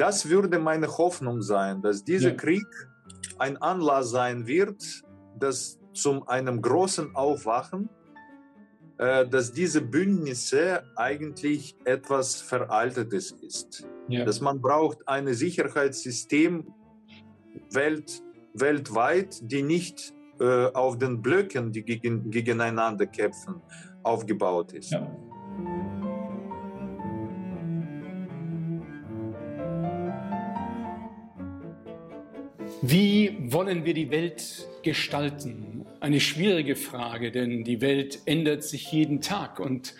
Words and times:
Das 0.00 0.30
würde 0.30 0.58
meine 0.58 0.88
Hoffnung 0.88 1.42
sein, 1.42 1.82
dass 1.82 2.02
dieser 2.04 2.30
ja. 2.30 2.36
Krieg 2.36 2.66
ein 3.38 3.58
Anlass 3.58 4.10
sein 4.10 4.46
wird, 4.46 4.82
dass 5.38 5.78
zum 5.92 6.26
einem 6.26 6.62
großen 6.62 7.14
Aufwachen, 7.14 7.90
äh, 8.96 9.28
dass 9.28 9.52
diese 9.52 9.82
Bündnisse 9.82 10.84
eigentlich 10.96 11.76
etwas 11.84 12.36
Veraltetes 12.36 13.32
ist. 13.42 13.86
Ja. 14.08 14.24
Dass 14.24 14.40
man 14.40 14.62
braucht 14.62 15.06
ein 15.06 15.34
Sicherheitssystem 15.34 16.72
welt, 17.70 18.22
weltweit, 18.54 19.38
die 19.42 19.62
nicht 19.62 20.14
äh, 20.40 20.72
auf 20.72 20.98
den 20.98 21.20
Blöcken, 21.20 21.70
die 21.70 21.82
gegen, 21.84 22.30
gegeneinander 22.30 23.06
kämpfen, 23.06 23.60
aufgebaut 24.02 24.72
ist. 24.72 24.92
Ja. 24.92 25.06
Wie 32.82 33.36
wollen 33.52 33.84
wir 33.84 33.92
die 33.92 34.10
Welt 34.10 34.66
gestalten? 34.82 35.84
Eine 36.00 36.20
schwierige 36.20 36.76
Frage, 36.76 37.30
denn 37.30 37.62
die 37.62 37.82
Welt 37.82 38.20
ändert 38.24 38.64
sich 38.64 38.90
jeden 38.90 39.20
Tag 39.20 39.60
und 39.60 39.94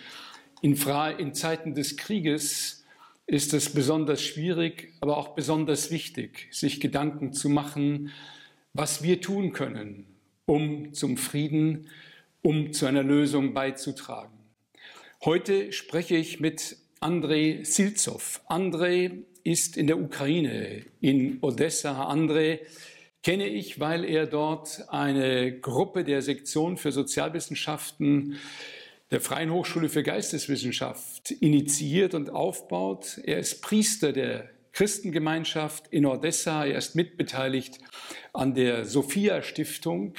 in, 0.61 0.75
in 1.19 1.33
Zeiten 1.35 1.75
des 1.75 1.97
Krieges 1.97 2.83
ist 3.27 3.53
es 3.53 3.73
besonders 3.73 4.23
schwierig, 4.23 4.93
aber 4.99 5.17
auch 5.17 5.35
besonders 5.35 5.91
wichtig, 5.91 6.47
sich 6.51 6.79
Gedanken 6.79 7.33
zu 7.33 7.49
machen, 7.49 8.09
was 8.73 9.03
wir 9.03 9.21
tun 9.21 9.53
können, 9.53 10.10
um 10.51 10.93
zum 10.93 11.15
Frieden, 11.15 11.87
um 12.41 12.73
zu 12.73 12.85
einer 12.85 13.03
Lösung 13.03 13.53
beizutragen. 13.53 14.37
Heute 15.23 15.71
spreche 15.71 16.17
ich 16.17 16.41
mit 16.41 16.75
Andrei 16.99 17.61
Silzow. 17.63 18.41
Andrei 18.47 19.11
ist 19.45 19.77
in 19.77 19.87
der 19.87 19.97
Ukraine, 19.97 20.83
in 20.99 21.37
Odessa. 21.39 22.11
André 22.11 22.59
kenne 23.23 23.47
ich, 23.47 23.79
weil 23.79 24.03
er 24.03 24.27
dort 24.27 24.83
eine 24.89 25.57
Gruppe 25.57 26.03
der 26.03 26.21
Sektion 26.21 26.75
für 26.75 26.91
Sozialwissenschaften 26.91 28.35
der 29.09 29.21
Freien 29.21 29.53
Hochschule 29.53 29.87
für 29.87 30.03
Geisteswissenschaft 30.03 31.31
initiiert 31.31 32.13
und 32.13 32.29
aufbaut. 32.29 33.21
Er 33.23 33.39
ist 33.39 33.61
Priester 33.61 34.11
der 34.11 34.49
Christengemeinschaft 34.81 35.89
in 35.89 36.07
Odessa. 36.07 36.65
Er 36.65 36.79
ist 36.79 36.95
mitbeteiligt 36.95 37.77
an 38.33 38.55
der 38.55 38.83
Sophia 38.83 39.43
Stiftung, 39.43 40.15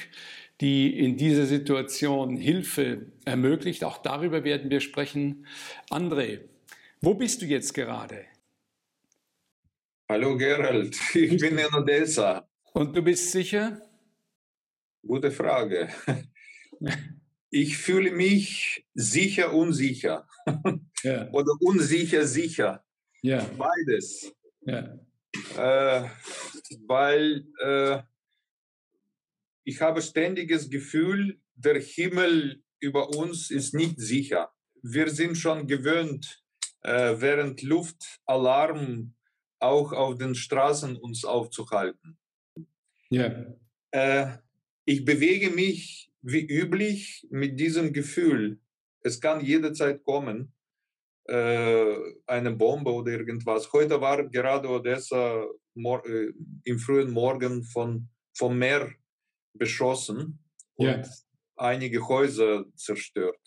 die 0.61 0.97
in 0.97 1.17
dieser 1.17 1.45
Situation 1.47 2.37
Hilfe 2.37 3.11
ermöglicht. 3.25 3.83
Auch 3.83 3.97
darüber 3.97 4.45
werden 4.45 4.71
wir 4.71 4.79
sprechen. 4.79 5.47
André, 5.89 6.47
wo 7.01 7.13
bist 7.13 7.41
du 7.41 7.45
jetzt 7.45 7.73
gerade? 7.73 8.23
Hallo 10.07 10.37
Gerald, 10.37 10.97
ich 11.13 11.41
bin 11.41 11.57
in 11.57 11.73
Odessa. 11.75 12.47
Und 12.71 12.95
du 12.95 13.01
bist 13.01 13.33
sicher? 13.33 13.81
Gute 15.05 15.31
Frage. 15.31 15.89
Ich 17.49 17.77
fühle 17.77 18.11
mich 18.11 18.85
sicher, 18.93 19.53
unsicher. 19.53 20.25
Ja. 21.03 21.29
Oder 21.33 21.51
unsicher, 21.59 22.25
sicher. 22.25 22.85
Ja. 23.21 23.45
Beides. 23.57 24.33
Ja. 24.65 24.99
Äh, 25.57 26.09
weil 26.87 27.45
äh, 27.59 28.01
ich 29.63 29.81
habe 29.81 30.01
ständiges 30.01 30.69
Gefühl, 30.69 31.39
der 31.55 31.79
Himmel 31.79 32.63
über 32.79 33.09
uns 33.09 33.49
ist 33.49 33.73
nicht 33.73 33.99
sicher. 33.99 34.51
Wir 34.81 35.09
sind 35.09 35.37
schon 35.37 35.67
gewöhnt, 35.67 36.43
äh, 36.81 37.15
während 37.17 37.61
Luftalarm 37.61 39.15
auch 39.59 39.93
auf 39.93 40.17
den 40.17 40.35
Straßen 40.35 40.97
uns 40.97 41.23
aufzuhalten. 41.23 42.17
Ja. 43.09 43.45
Äh, 43.91 44.37
ich 44.85 45.05
bewege 45.05 45.49
mich 45.49 46.11
wie 46.21 46.45
üblich 46.45 47.25
mit 47.29 47.59
diesem 47.59 47.93
Gefühl. 47.93 48.59
Es 49.01 49.21
kann 49.21 49.43
jederzeit 49.43 50.03
kommen, 50.03 50.53
äh, 51.25 51.95
eine 52.27 52.51
Bombe 52.51 52.91
oder 52.91 53.11
irgendwas. 53.11 53.71
Heute 53.71 53.99
war 54.01 54.23
gerade 54.27 54.69
Odessa 54.69 55.45
äh, 55.75 56.33
im 56.63 56.79
frühen 56.79 57.11
Morgen 57.11 57.63
von, 57.63 58.09
vom 58.33 58.57
Meer 58.57 58.91
beschossen 59.53 60.39
und 60.75 60.85
ja. 60.85 61.03
einige 61.55 62.07
Häuser 62.07 62.65
zerstört. 62.75 63.39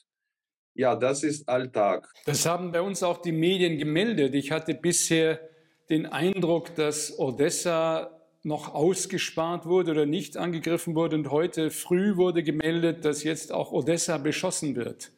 Ja, 0.74 0.94
das 0.94 1.22
ist 1.22 1.48
Alltag. 1.48 2.12
Das 2.26 2.44
haben 2.44 2.70
bei 2.70 2.82
uns 2.82 3.02
auch 3.02 3.22
die 3.22 3.32
Medien 3.32 3.78
gemeldet. 3.78 4.34
Ich 4.34 4.50
hatte 4.50 4.74
bisher 4.74 5.40
den 5.88 6.06
Eindruck, 6.06 6.74
dass 6.74 7.18
Odessa 7.18 8.16
noch 8.42 8.74
ausgespart 8.74 9.66
wurde 9.66 9.90
oder 9.92 10.06
nicht 10.06 10.36
angegriffen 10.36 10.94
wurde. 10.94 11.16
Und 11.16 11.30
heute 11.30 11.70
früh 11.70 12.16
wurde 12.16 12.42
gemeldet, 12.42 13.04
dass 13.04 13.24
jetzt 13.24 13.52
auch 13.52 13.72
Odessa 13.72 14.18
beschossen 14.18 14.76
wird. 14.76 15.12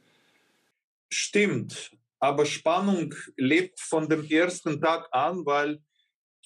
Stimmt, 1.10 1.92
aber 2.20 2.46
Spannung 2.46 3.14
lebt 3.36 3.80
von 3.80 4.08
dem 4.08 4.24
ersten 4.24 4.80
Tag 4.80 5.08
an, 5.12 5.44
weil 5.46 5.80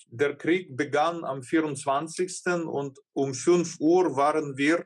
der 0.09 0.37
Krieg 0.37 0.77
begann 0.77 1.25
am 1.25 1.43
24. 1.43 2.43
und 2.66 2.99
um 3.15 3.34
5 3.34 3.77
Uhr 3.81 4.16
waren 4.16 4.56
wir 4.56 4.84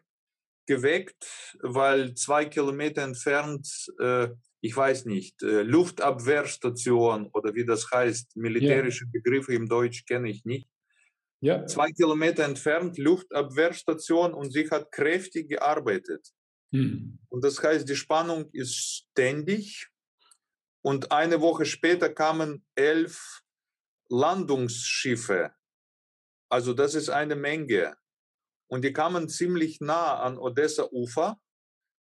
geweckt, 0.67 1.57
weil 1.61 2.15
zwei 2.15 2.45
Kilometer 2.45 3.03
entfernt 3.03 3.93
äh, 3.99 4.29
ich 4.67 4.77
weiß 4.77 5.05
nicht, 5.05 5.43
äh, 5.43 5.63
Luftabwehrstation 5.63 7.29
oder 7.33 7.55
wie 7.55 7.65
das 7.65 7.89
heißt, 7.91 8.37
militärische 8.37 9.05
ja. 9.05 9.11
Begriffe 9.13 9.55
im 9.55 9.69
Deutsch 9.69 10.05
kenne 10.07 10.29
ich 10.29 10.45
nicht. 10.45 10.69
Ja. 11.41 11.65
Zwei 11.67 11.93
Kilometer 11.93 12.45
entfernt 12.45 12.99
Luftabwehrstation 12.99 14.35
und 14.35 14.53
sie 14.53 14.69
hat 14.69 14.91
kräftig 14.91 15.51
gearbeitet. 15.51 16.31
Hm. 16.73 17.19
Und 17.29 17.45
das 17.45 17.63
heißt, 17.63 17.89
die 17.89 17.95
Spannung 17.95 18.51
ist 18.53 18.75
ständig. 18.75 19.89
Und 20.87 21.11
eine 21.11 21.41
Woche 21.41 21.65
später 21.65 22.09
kamen 22.09 22.65
elf 22.77 23.43
Landungsschiffe. 24.09 25.51
Also 26.49 26.75
das 26.75 26.95
ist 26.95 27.09
eine 27.09 27.35
Menge. 27.35 27.97
Und 28.69 28.85
die 28.85 28.93
kamen 28.93 29.29
ziemlich 29.29 29.81
nah 29.81 30.21
an 30.21 30.39
Odessa-Ufer. 30.39 31.41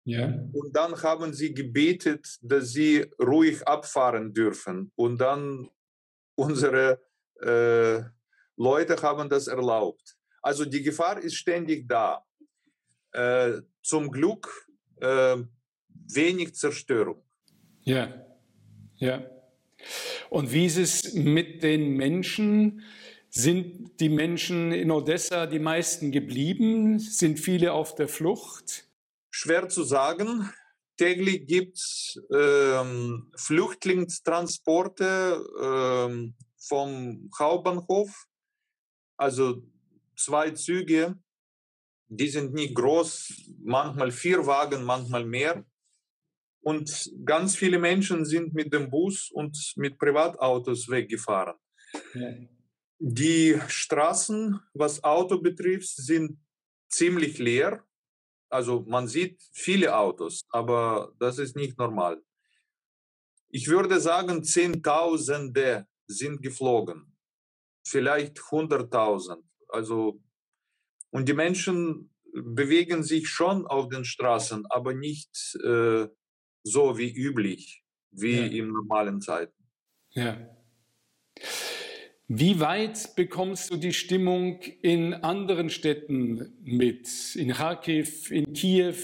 Ja. 0.04 0.32
Und 0.54 0.74
dann 0.74 0.94
haben 1.02 1.34
sie 1.34 1.52
gebetet, 1.52 2.38
dass 2.40 2.70
sie 2.70 3.02
ruhig 3.20 3.68
abfahren 3.68 4.32
dürfen. 4.32 4.92
Und 4.96 5.18
dann 5.18 5.68
unsere 6.34 7.02
äh, 7.42 8.00
Leute 8.56 9.02
haben 9.02 9.28
das 9.28 9.46
erlaubt. 9.46 10.16
Also 10.40 10.64
die 10.64 10.82
Gefahr 10.82 11.18
ist 11.20 11.34
ständig 11.34 11.86
da. 11.86 12.24
Äh, 13.12 13.60
zum 13.82 14.10
Glück 14.10 14.48
äh, 15.02 15.36
wenig 16.14 16.54
Zerstörung. 16.54 17.22
Ja, 17.82 18.29
ja. 19.00 19.24
Und 20.28 20.52
wie 20.52 20.66
ist 20.66 20.76
es 20.76 21.14
mit 21.14 21.62
den 21.62 21.96
Menschen? 21.96 22.82
Sind 23.30 23.98
die 24.00 24.08
Menschen 24.08 24.72
in 24.72 24.90
Odessa 24.90 25.46
die 25.46 25.58
meisten 25.58 26.12
geblieben? 26.12 26.98
Sind 26.98 27.40
viele 27.40 27.72
auf 27.72 27.94
der 27.94 28.08
Flucht? 28.08 28.86
Schwer 29.30 29.68
zu 29.68 29.84
sagen. 29.84 30.50
Täglich 30.96 31.46
gibt 31.46 31.78
es 31.78 32.20
ähm, 32.34 33.32
Flüchtlingstransporte 33.36 35.42
ähm, 35.62 36.34
vom 36.58 37.30
Hauptbahnhof. 37.38 38.26
Also 39.16 39.62
zwei 40.16 40.50
Züge, 40.50 41.16
die 42.08 42.28
sind 42.28 42.52
nicht 42.52 42.74
groß, 42.74 43.32
manchmal 43.62 44.10
vier 44.10 44.44
Wagen, 44.46 44.84
manchmal 44.84 45.24
mehr. 45.24 45.64
Und 46.62 47.10
ganz 47.24 47.56
viele 47.56 47.78
Menschen 47.78 48.24
sind 48.24 48.52
mit 48.52 48.72
dem 48.72 48.90
Bus 48.90 49.30
und 49.30 49.56
mit 49.76 49.98
Privatautos 49.98 50.88
weggefahren. 50.88 51.56
Ja. 52.14 52.32
Die 52.98 53.58
Straßen, 53.66 54.60
was 54.74 55.02
Auto 55.02 55.40
betrifft, 55.40 55.88
sind 55.88 56.38
ziemlich 56.90 57.38
leer. 57.38 57.82
Also 58.50 58.84
man 58.86 59.08
sieht 59.08 59.40
viele 59.52 59.96
Autos, 59.96 60.44
aber 60.50 61.14
das 61.18 61.38
ist 61.38 61.56
nicht 61.56 61.78
normal. 61.78 62.20
Ich 63.48 63.68
würde 63.68 64.00
sagen, 64.00 64.44
Zehntausende 64.44 65.86
sind 66.06 66.42
geflogen, 66.42 67.16
vielleicht 67.84 68.38
100.000. 68.38 69.42
Also, 69.68 70.22
und 71.10 71.28
die 71.28 71.32
Menschen 71.32 72.14
bewegen 72.32 73.02
sich 73.02 73.28
schon 73.28 73.66
auf 73.66 73.88
den 73.88 74.04
Straßen, 74.04 74.66
aber 74.66 74.94
nicht 74.94 75.56
äh, 75.64 76.08
so 76.62 76.98
wie 76.98 77.12
üblich, 77.12 77.82
wie 78.10 78.36
ja. 78.36 78.46
in 78.46 78.68
normalen 78.68 79.20
Zeiten. 79.20 79.54
Ja. 80.10 80.36
Wie 82.28 82.60
weit 82.60 83.16
bekommst 83.16 83.72
du 83.72 83.76
die 83.76 83.92
Stimmung 83.92 84.60
in 84.82 85.14
anderen 85.14 85.68
Städten 85.68 86.52
mit? 86.62 87.34
In 87.34 87.52
Kharkiv, 87.52 88.30
in 88.30 88.52
Kiew? 88.52 88.94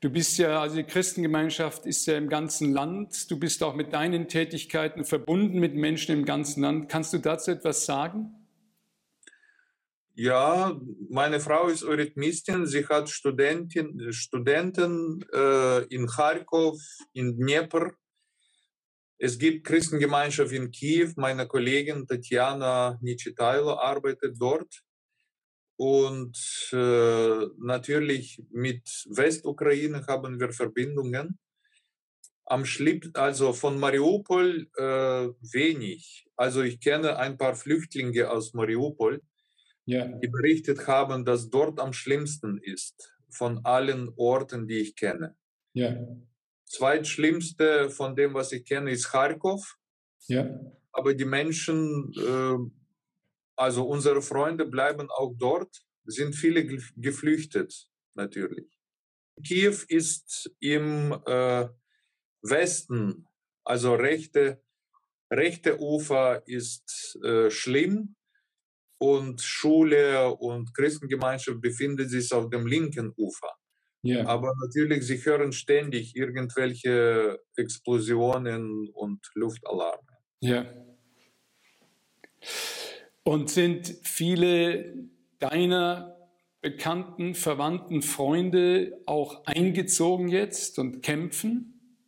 Du 0.00 0.10
bist 0.10 0.38
ja, 0.38 0.60
also 0.60 0.76
die 0.76 0.84
Christengemeinschaft 0.84 1.86
ist 1.86 2.04
ja 2.06 2.18
im 2.18 2.28
ganzen 2.28 2.72
Land. 2.72 3.30
Du 3.30 3.38
bist 3.38 3.62
auch 3.62 3.74
mit 3.74 3.92
deinen 3.92 4.28
Tätigkeiten 4.28 5.04
verbunden 5.04 5.60
mit 5.60 5.74
Menschen 5.74 6.12
im 6.12 6.24
ganzen 6.24 6.62
Land. 6.62 6.88
Kannst 6.88 7.12
du 7.12 7.18
dazu 7.18 7.52
etwas 7.52 7.86
sagen? 7.86 8.43
Ja, 10.16 10.80
meine 11.10 11.40
Frau 11.40 11.66
ist 11.66 11.82
Eurythmistin. 11.82 12.66
Sie 12.66 12.86
hat 12.86 13.10
Studentin, 13.10 14.12
Studenten 14.12 15.24
äh, 15.32 15.82
in 15.86 16.06
Kharkov, 16.06 16.80
in 17.14 17.36
Dnieper. 17.36 17.90
Es 19.18 19.36
gibt 19.36 19.66
Christengemeinschaft 19.66 20.52
in 20.52 20.70
Kiew. 20.70 21.10
Meine 21.16 21.48
Kollegin 21.48 22.06
Tatjana 22.06 22.96
Nichitailo 23.02 23.76
arbeitet 23.76 24.36
dort. 24.38 24.82
Und 25.76 26.38
äh, 26.72 27.46
natürlich 27.58 28.40
mit 28.52 28.84
Westukraine 29.10 30.06
haben 30.06 30.38
wir 30.38 30.52
Verbindungen. 30.52 31.40
Am 32.44 32.64
schlimmsten, 32.64 33.16
also 33.16 33.52
von 33.52 33.80
Mariupol 33.80 34.68
äh, 34.76 35.28
wenig. 35.52 36.24
Also 36.36 36.62
ich 36.62 36.78
kenne 36.78 37.16
ein 37.16 37.36
paar 37.36 37.56
Flüchtlinge 37.56 38.30
aus 38.30 38.54
Mariupol 38.54 39.20
ja. 39.86 40.06
die 40.06 40.28
berichtet 40.28 40.86
haben, 40.86 41.24
dass 41.24 41.50
dort 41.50 41.80
am 41.80 41.92
schlimmsten 41.92 42.58
ist 42.58 43.14
von 43.30 43.64
allen 43.64 44.12
Orten, 44.16 44.66
die 44.66 44.78
ich 44.78 44.96
kenne. 44.96 45.36
Ja. 45.72 45.96
Zweitschlimmste 46.66 47.90
von 47.90 48.16
dem, 48.16 48.34
was 48.34 48.52
ich 48.52 48.64
kenne, 48.64 48.90
ist 48.90 49.10
Kharkov. 49.10 49.76
Ja. 50.28 50.48
Aber 50.92 51.14
die 51.14 51.24
Menschen, 51.24 52.12
äh, 52.16 52.70
also 53.56 53.86
unsere 53.86 54.22
Freunde 54.22 54.64
bleiben 54.66 55.08
auch 55.10 55.34
dort, 55.36 55.84
sind 56.04 56.34
viele 56.34 56.64
geflüchtet, 56.96 57.88
natürlich. 58.14 58.68
Kiew 59.42 59.76
ist 59.88 60.50
im 60.60 61.12
äh, 61.26 61.68
Westen, 62.42 63.26
also 63.64 63.94
rechte, 63.94 64.62
rechte 65.30 65.80
Ufer 65.80 66.46
ist 66.46 67.18
äh, 67.24 67.50
schlimm, 67.50 68.14
und 68.98 69.40
Schule 69.40 70.30
und 70.34 70.74
Christengemeinschaft 70.74 71.60
befinden 71.60 72.08
sich 72.08 72.32
auf 72.32 72.50
dem 72.50 72.66
linken 72.66 73.12
Ufer. 73.16 73.50
Yeah. 74.04 74.26
Aber 74.26 74.52
natürlich, 74.62 75.06
sie 75.06 75.16
hören 75.24 75.52
ständig 75.52 76.14
irgendwelche 76.14 77.40
Explosionen 77.56 78.90
und 78.90 79.20
Luftalarme. 79.34 80.06
Ja. 80.40 80.66
Und 83.22 83.48
sind 83.48 83.96
viele 84.02 85.08
deiner 85.38 86.14
bekannten, 86.60 87.34
verwandten 87.34 88.02
Freunde 88.02 89.00
auch 89.06 89.44
eingezogen 89.44 90.28
jetzt 90.28 90.78
und 90.78 91.02
kämpfen? 91.02 91.98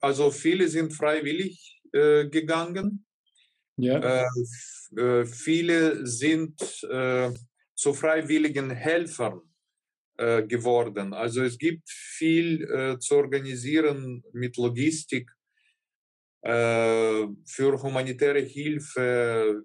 Also 0.00 0.30
viele 0.30 0.68
sind 0.68 0.92
freiwillig 0.92 1.80
äh, 1.92 2.28
gegangen. 2.28 3.05
Ja. 3.76 3.98
Äh, 3.98 5.00
äh, 5.00 5.26
viele 5.26 6.06
sind 6.06 6.60
äh, 6.84 7.30
zu 7.74 7.92
freiwilligen 7.92 8.70
Helfern 8.70 9.40
äh, 10.16 10.42
geworden. 10.44 11.12
Also 11.12 11.42
es 11.42 11.58
gibt 11.58 11.90
viel 11.90 12.62
äh, 12.64 12.98
zu 12.98 13.16
organisieren 13.16 14.24
mit 14.32 14.56
Logistik 14.56 15.30
äh, 16.42 17.26
für 17.44 17.82
humanitäre 17.82 18.40
Hilfe, 18.40 19.62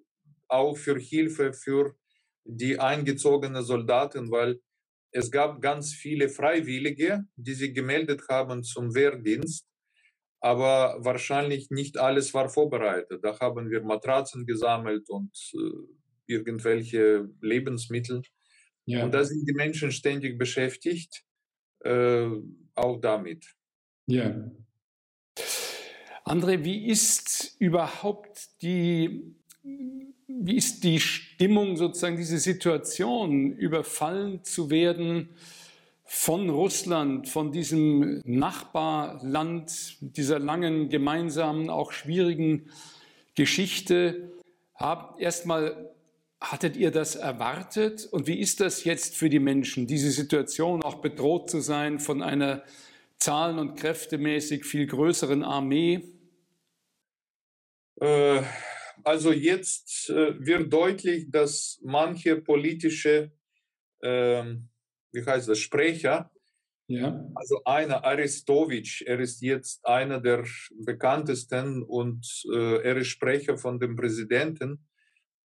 auch 0.49 0.77
für 0.77 0.99
Hilfe 0.99 1.53
für 1.53 1.95
die 2.43 2.77
eingezogenen 2.79 3.63
Soldaten, 3.63 4.29
weil 4.29 4.59
es 5.13 5.31
gab 5.31 5.61
ganz 5.61 5.93
viele 5.93 6.27
Freiwillige, 6.27 7.23
die 7.35 7.53
sich 7.53 7.73
gemeldet 7.73 8.23
haben 8.27 8.63
zum 8.63 8.93
Wehrdienst 8.93 9.70
aber 10.41 10.97
wahrscheinlich 10.99 11.69
nicht 11.69 11.97
alles 11.97 12.33
war 12.33 12.49
vorbereitet. 12.49 13.23
Da 13.23 13.39
haben 13.39 13.69
wir 13.69 13.83
Matratzen 13.83 14.45
gesammelt 14.45 15.07
und 15.09 15.31
äh, 15.53 16.33
irgendwelche 16.33 17.29
Lebensmittel. 17.41 18.23
Ja. 18.85 19.03
Und 19.03 19.13
da 19.13 19.23
sind 19.23 19.47
die 19.47 19.53
Menschen 19.53 19.91
ständig 19.91 20.39
beschäftigt, 20.39 21.23
äh, 21.81 22.27
auch 22.73 22.99
damit. 22.99 23.45
Ja. 24.07 24.51
André, 26.25 26.63
wie 26.63 26.87
ist 26.87 27.55
überhaupt 27.59 28.61
die, 28.63 29.35
wie 29.63 30.55
ist 30.55 30.83
die 30.83 30.99
Stimmung, 30.99 31.77
sozusagen 31.77 32.17
diese 32.17 32.39
Situation, 32.39 33.55
überfallen 33.57 34.43
zu 34.43 34.71
werden? 34.71 35.29
Von 36.13 36.49
Russland, 36.49 37.29
von 37.29 37.53
diesem 37.53 38.21
Nachbarland, 38.25 39.95
dieser 40.01 40.39
langen, 40.39 40.89
gemeinsamen, 40.89 41.69
auch 41.69 41.93
schwierigen 41.93 42.69
Geschichte. 43.33 44.29
Erstmal, 45.19 45.89
hattet 46.41 46.75
ihr 46.75 46.91
das 46.91 47.15
erwartet? 47.15 48.05
Und 48.11 48.27
wie 48.27 48.39
ist 48.39 48.59
das 48.59 48.83
jetzt 48.83 49.15
für 49.15 49.29
die 49.29 49.39
Menschen, 49.39 49.87
diese 49.87 50.11
Situation, 50.11 50.83
auch 50.83 50.95
bedroht 50.95 51.49
zu 51.49 51.61
sein 51.61 51.97
von 51.97 52.21
einer 52.21 52.65
zahlen- 53.17 53.57
und 53.57 53.75
kräftemäßig 53.75 54.65
viel 54.65 54.87
größeren 54.87 55.43
Armee? 55.43 56.09
Äh, 58.01 58.41
also 59.05 59.31
jetzt 59.31 60.09
äh, 60.09 60.45
wird 60.45 60.73
deutlich, 60.73 61.31
dass 61.31 61.79
manche 61.83 62.35
politische 62.35 63.31
ähm, 64.03 64.67
wie 65.11 65.25
heißt 65.25 65.49
das, 65.49 65.59
Sprecher. 65.59 66.31
Ja. 66.87 67.25
Also 67.35 67.63
einer, 67.63 68.03
Aristowitsch, 68.03 69.01
er 69.03 69.19
ist 69.19 69.41
jetzt 69.41 69.85
einer 69.85 70.19
der 70.19 70.45
bekanntesten 70.83 71.83
und 71.83 72.25
äh, 72.51 72.81
er 72.83 72.97
ist 72.97 73.07
Sprecher 73.07 73.57
von 73.57 73.79
dem 73.79 73.95
Präsidenten, 73.95 74.85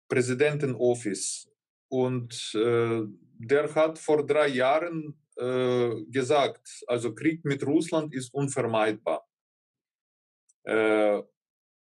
Präsidentenoffice. 0.09 1.49
Und 1.89 2.53
äh, 2.55 3.03
der 3.39 3.75
hat 3.75 3.99
vor 3.99 4.27
drei 4.27 4.49
Jahren 4.49 5.17
äh, 5.37 6.03
gesagt, 6.09 6.83
also 6.89 7.15
Krieg 7.15 7.45
mit 7.45 7.65
Russland 7.65 8.13
ist 8.13 8.35
unvermeidbar. 8.35 9.25
Äh, 10.65 11.23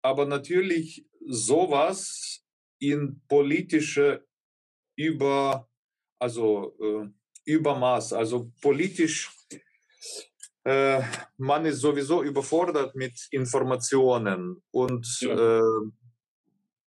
aber 0.04 0.26
natürlich 0.26 1.06
sowas 1.28 2.44
in 2.80 3.22
politische 3.28 4.26
über, 4.96 5.70
also 6.20 6.78
äh, 6.80 7.10
Übermaß. 7.46 8.14
Also 8.14 8.52
politisch, 8.62 9.32
äh, 10.64 11.02
man 11.38 11.66
ist 11.66 11.80
sowieso 11.80 12.24
überfordert 12.24 12.96
mit 12.96 13.28
Informationen 13.32 14.62
und 14.72 15.08
ja. 15.22 15.60
äh, 15.60 15.92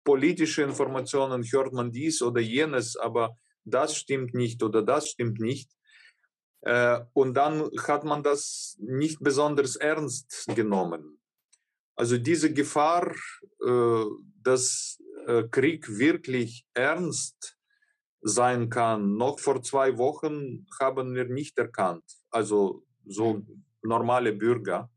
politische 0.05 0.63
Informationen 0.63 1.43
hört 1.51 1.73
man 1.73 1.91
dies 1.91 2.23
oder 2.23 2.41
jenes, 2.41 2.97
aber 2.97 3.37
das 3.65 3.97
stimmt 3.97 4.35
nicht 4.35 4.63
oder 4.63 4.83
das 4.83 5.09
stimmt 5.09 5.41
nicht. 5.41 5.71
Äh, 6.61 7.01
und 7.13 7.35
dann 7.35 7.71
hat 7.87 8.05
man 8.05 8.23
das 8.23 8.77
nicht 8.81 9.19
besonders 9.21 9.77
ernst 9.77 10.47
genommen. 10.55 11.19
Also 11.97 12.19
diese 12.19 12.53
Gefahr, 12.53 13.15
äh, 13.65 14.05
dass 14.43 14.99
äh, 15.27 15.45
Krieg 15.45 15.89
wirklich 15.99 16.67
ernst 16.75 17.54
sein 18.25 18.71
kann. 18.71 19.17
Noch 19.17 19.39
vor 19.39 19.63
zwei 19.63 19.99
Wochen 19.99 20.67
haben 20.81 21.15
wir 21.15 21.27
nicht 21.27 21.59
erkannt, 21.59 22.05
also 22.31 22.85
so 23.07 23.35
mhm. 23.35 23.65
normale 23.83 24.33
Bürger. 24.33 24.91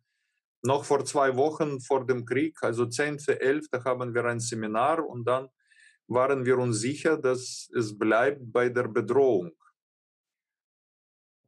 Noch 0.64 0.86
vor 0.86 1.06
zwei 1.06 1.36
Wochen 1.36 1.80
vor 1.82 2.06
dem 2.06 2.26
Krieg, 2.26 2.58
also 2.64 2.86
10.11., 2.86 3.84
haben 3.84 4.14
wir 4.16 4.26
ein 4.26 4.40
Seminar 4.40 5.06
und 5.06 5.26
dann 5.26 5.50
waren 6.08 6.46
wir 6.46 6.58
uns 6.58 6.80
sicher, 6.80 7.18
dass 7.18 7.70
es 7.76 7.98
bleibt 7.98 8.52
bei 8.52 8.70
der 8.70 8.88
Bedrohung. 8.88 9.52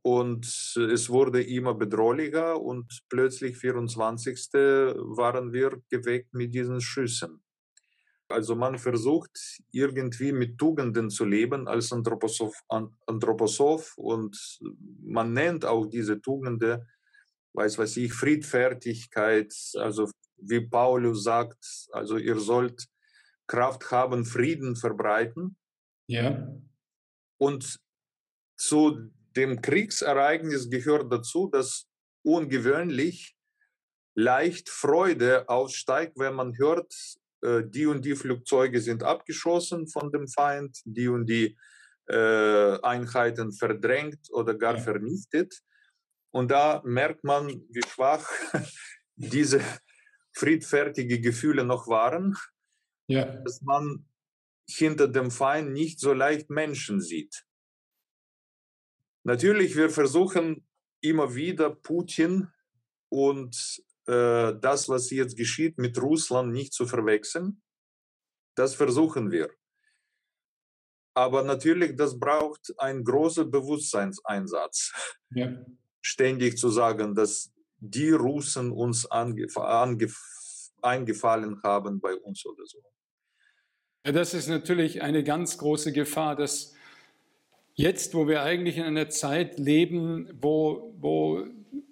Und 0.02 0.46
es 0.46 1.10
wurde 1.10 1.42
immer 1.44 1.74
bedrohlicher 1.74 2.62
und 2.62 3.04
plötzlich 3.10 3.58
24. 3.58 4.54
waren 4.54 5.54
wir 5.54 5.82
geweckt 5.90 6.34
mit 6.34 6.54
diesen 6.54 6.82
Schüssen. 6.82 7.44
Also 8.30 8.56
man 8.56 8.78
versucht 8.78 9.60
irgendwie 9.72 10.32
mit 10.32 10.58
Tugenden 10.58 11.10
zu 11.10 11.26
leben 11.26 11.68
als 11.68 11.92
Anthroposoph, 11.92 12.62
Anthroposoph 13.08 13.98
und 13.98 14.60
man 15.02 15.34
nennt 15.34 15.66
auch 15.66 15.88
diese 15.88 16.22
Tugenden, 16.22 16.88
weiß 17.54 17.80
was 17.80 17.98
ich, 17.98 18.14
Friedfertigkeit, 18.14 19.54
also 19.76 20.10
wie 20.38 20.62
Paulus 20.62 21.24
sagt, 21.24 21.88
also 21.92 22.18
ihr 22.18 22.40
sollt 22.40 22.88
Kraft 23.48 23.90
haben, 23.90 24.26
Frieden 24.26 24.76
verbreiten. 24.76 25.58
Ja. 26.08 26.48
Und 27.38 27.80
zu 28.58 29.10
dem 29.36 29.62
Kriegsereignis 29.62 30.70
gehört 30.70 31.12
dazu, 31.12 31.50
dass 31.50 31.88
ungewöhnlich 32.24 33.36
leicht 34.16 34.70
Freude 34.70 35.48
aussteigt, 35.48 36.18
wenn 36.18 36.36
man 36.36 36.58
hört, 36.58 36.94
äh, 37.42 37.64
die 37.66 37.86
und 37.86 38.04
die 38.06 38.16
Flugzeuge 38.16 38.82
sind 38.82 39.04
abgeschossen 39.04 39.88
von 39.88 40.12
dem 40.12 40.28
Feind, 40.28 40.80
die 40.86 41.08
und 41.08 41.28
die 41.28 41.58
äh, 42.08 42.80
Einheiten 42.82 43.52
verdrängt 43.52 44.30
oder 44.32 44.56
gar 44.56 44.76
ja. 44.76 44.82
vernichtet. 44.82 45.62
Und 46.32 46.52
da 46.52 46.82
merkt 46.86 47.24
man, 47.24 47.48
wie 47.70 47.82
schwach 47.88 48.28
diese 49.16 49.62
friedfertigen 50.34 51.22
Gefühle 51.22 51.64
noch 51.64 51.88
waren, 51.88 52.36
ja. 53.08 53.26
dass 53.26 53.62
man 53.62 54.06
hinter 54.68 55.08
dem 55.08 55.32
Feind 55.32 55.72
nicht 55.72 56.00
so 56.00 56.14
leicht 56.14 56.50
Menschen 56.50 57.02
sieht. 57.02 57.44
Natürlich, 59.24 59.76
wir 59.76 59.90
versuchen 59.90 60.68
immer 61.02 61.36
wieder 61.36 61.70
Putin 61.70 62.48
und 63.10 63.84
das, 64.10 64.90
was 64.90 65.12
jetzt 65.12 65.38
geschieht 65.38 65.78
mit 65.78 66.02
Russland, 66.02 66.52
nicht 66.52 66.74
zu 66.74 66.88
verwechseln. 66.88 67.62
Das 68.56 68.74
versuchen 68.74 69.32
wir. 69.32 69.52
Aber 71.14 71.44
natürlich, 71.44 71.96
das 71.96 72.20
braucht 72.20 72.74
einen 72.80 73.04
großen 73.04 73.52
Bewusstseinseinsatz. 73.52 74.94
Ja. 75.36 75.54
Ständig 76.02 76.58
zu 76.58 76.70
sagen, 76.70 77.14
dass 77.14 77.52
die 77.78 78.12
Russen 78.12 78.72
uns 78.72 79.06
eingefallen 79.12 80.02
haben 81.64 82.00
bei 82.00 82.16
uns 82.16 82.46
oder 82.46 82.66
so. 82.66 82.82
Ja, 84.06 84.12
das 84.12 84.34
ist 84.34 84.48
natürlich 84.48 85.02
eine 85.02 85.24
ganz 85.24 85.58
große 85.58 85.92
Gefahr, 85.94 86.36
dass 86.36 86.74
jetzt, 87.76 88.14
wo 88.14 88.28
wir 88.28 88.42
eigentlich 88.42 88.78
in 88.78 88.86
einer 88.86 89.10
Zeit 89.10 89.60
leben, 89.60 90.30
wo, 90.42 90.96
wo 91.00 91.46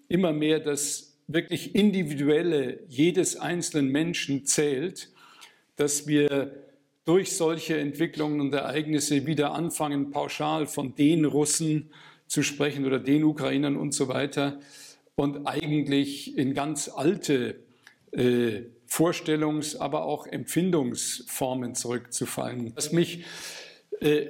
immer 0.07 0.33
mehr 0.33 0.59
das 0.59 1.06
wirklich 1.27 1.75
Individuelle 1.75 2.79
jedes 2.87 3.35
einzelnen 3.35 3.91
Menschen 3.91 4.45
zählt, 4.45 5.09
dass 5.75 6.07
wir 6.07 6.63
durch 7.05 7.35
solche 7.35 7.77
Entwicklungen 7.77 8.41
und 8.41 8.53
Ereignisse 8.53 9.25
wieder 9.25 9.53
anfangen, 9.53 10.11
pauschal 10.11 10.67
von 10.67 10.95
den 10.95 11.25
Russen 11.25 11.91
zu 12.27 12.43
sprechen 12.43 12.85
oder 12.85 12.99
den 12.99 13.23
Ukrainern 13.23 13.77
und 13.77 13.93
so 13.93 14.07
weiter 14.07 14.59
und 15.15 15.47
eigentlich 15.47 16.37
in 16.37 16.53
ganz 16.53 16.89
alte 16.89 17.59
äh, 18.11 18.63
Vorstellungs-, 18.85 19.77
aber 19.77 20.05
auch 20.05 20.27
Empfindungsformen 20.27 21.75
zurückzufallen. 21.75 22.73
Was 22.75 22.91
mich 22.91 23.25
äh, 23.99 24.27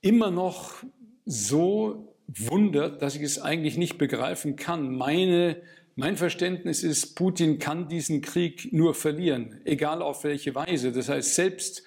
immer 0.00 0.30
noch 0.30 0.82
so 1.24 2.14
wundert, 2.26 3.02
dass 3.02 3.16
ich 3.16 3.22
es 3.22 3.38
eigentlich 3.38 3.76
nicht 3.76 3.98
begreifen 3.98 4.56
kann. 4.56 4.94
Meine, 4.94 5.60
mein 5.96 6.16
Verständnis 6.16 6.82
ist, 6.82 7.14
Putin 7.14 7.58
kann 7.58 7.88
diesen 7.88 8.20
Krieg 8.20 8.72
nur 8.72 8.94
verlieren, 8.94 9.60
egal 9.64 10.02
auf 10.02 10.24
welche 10.24 10.54
Weise. 10.54 10.92
Das 10.92 11.08
heißt, 11.08 11.34
selbst 11.34 11.84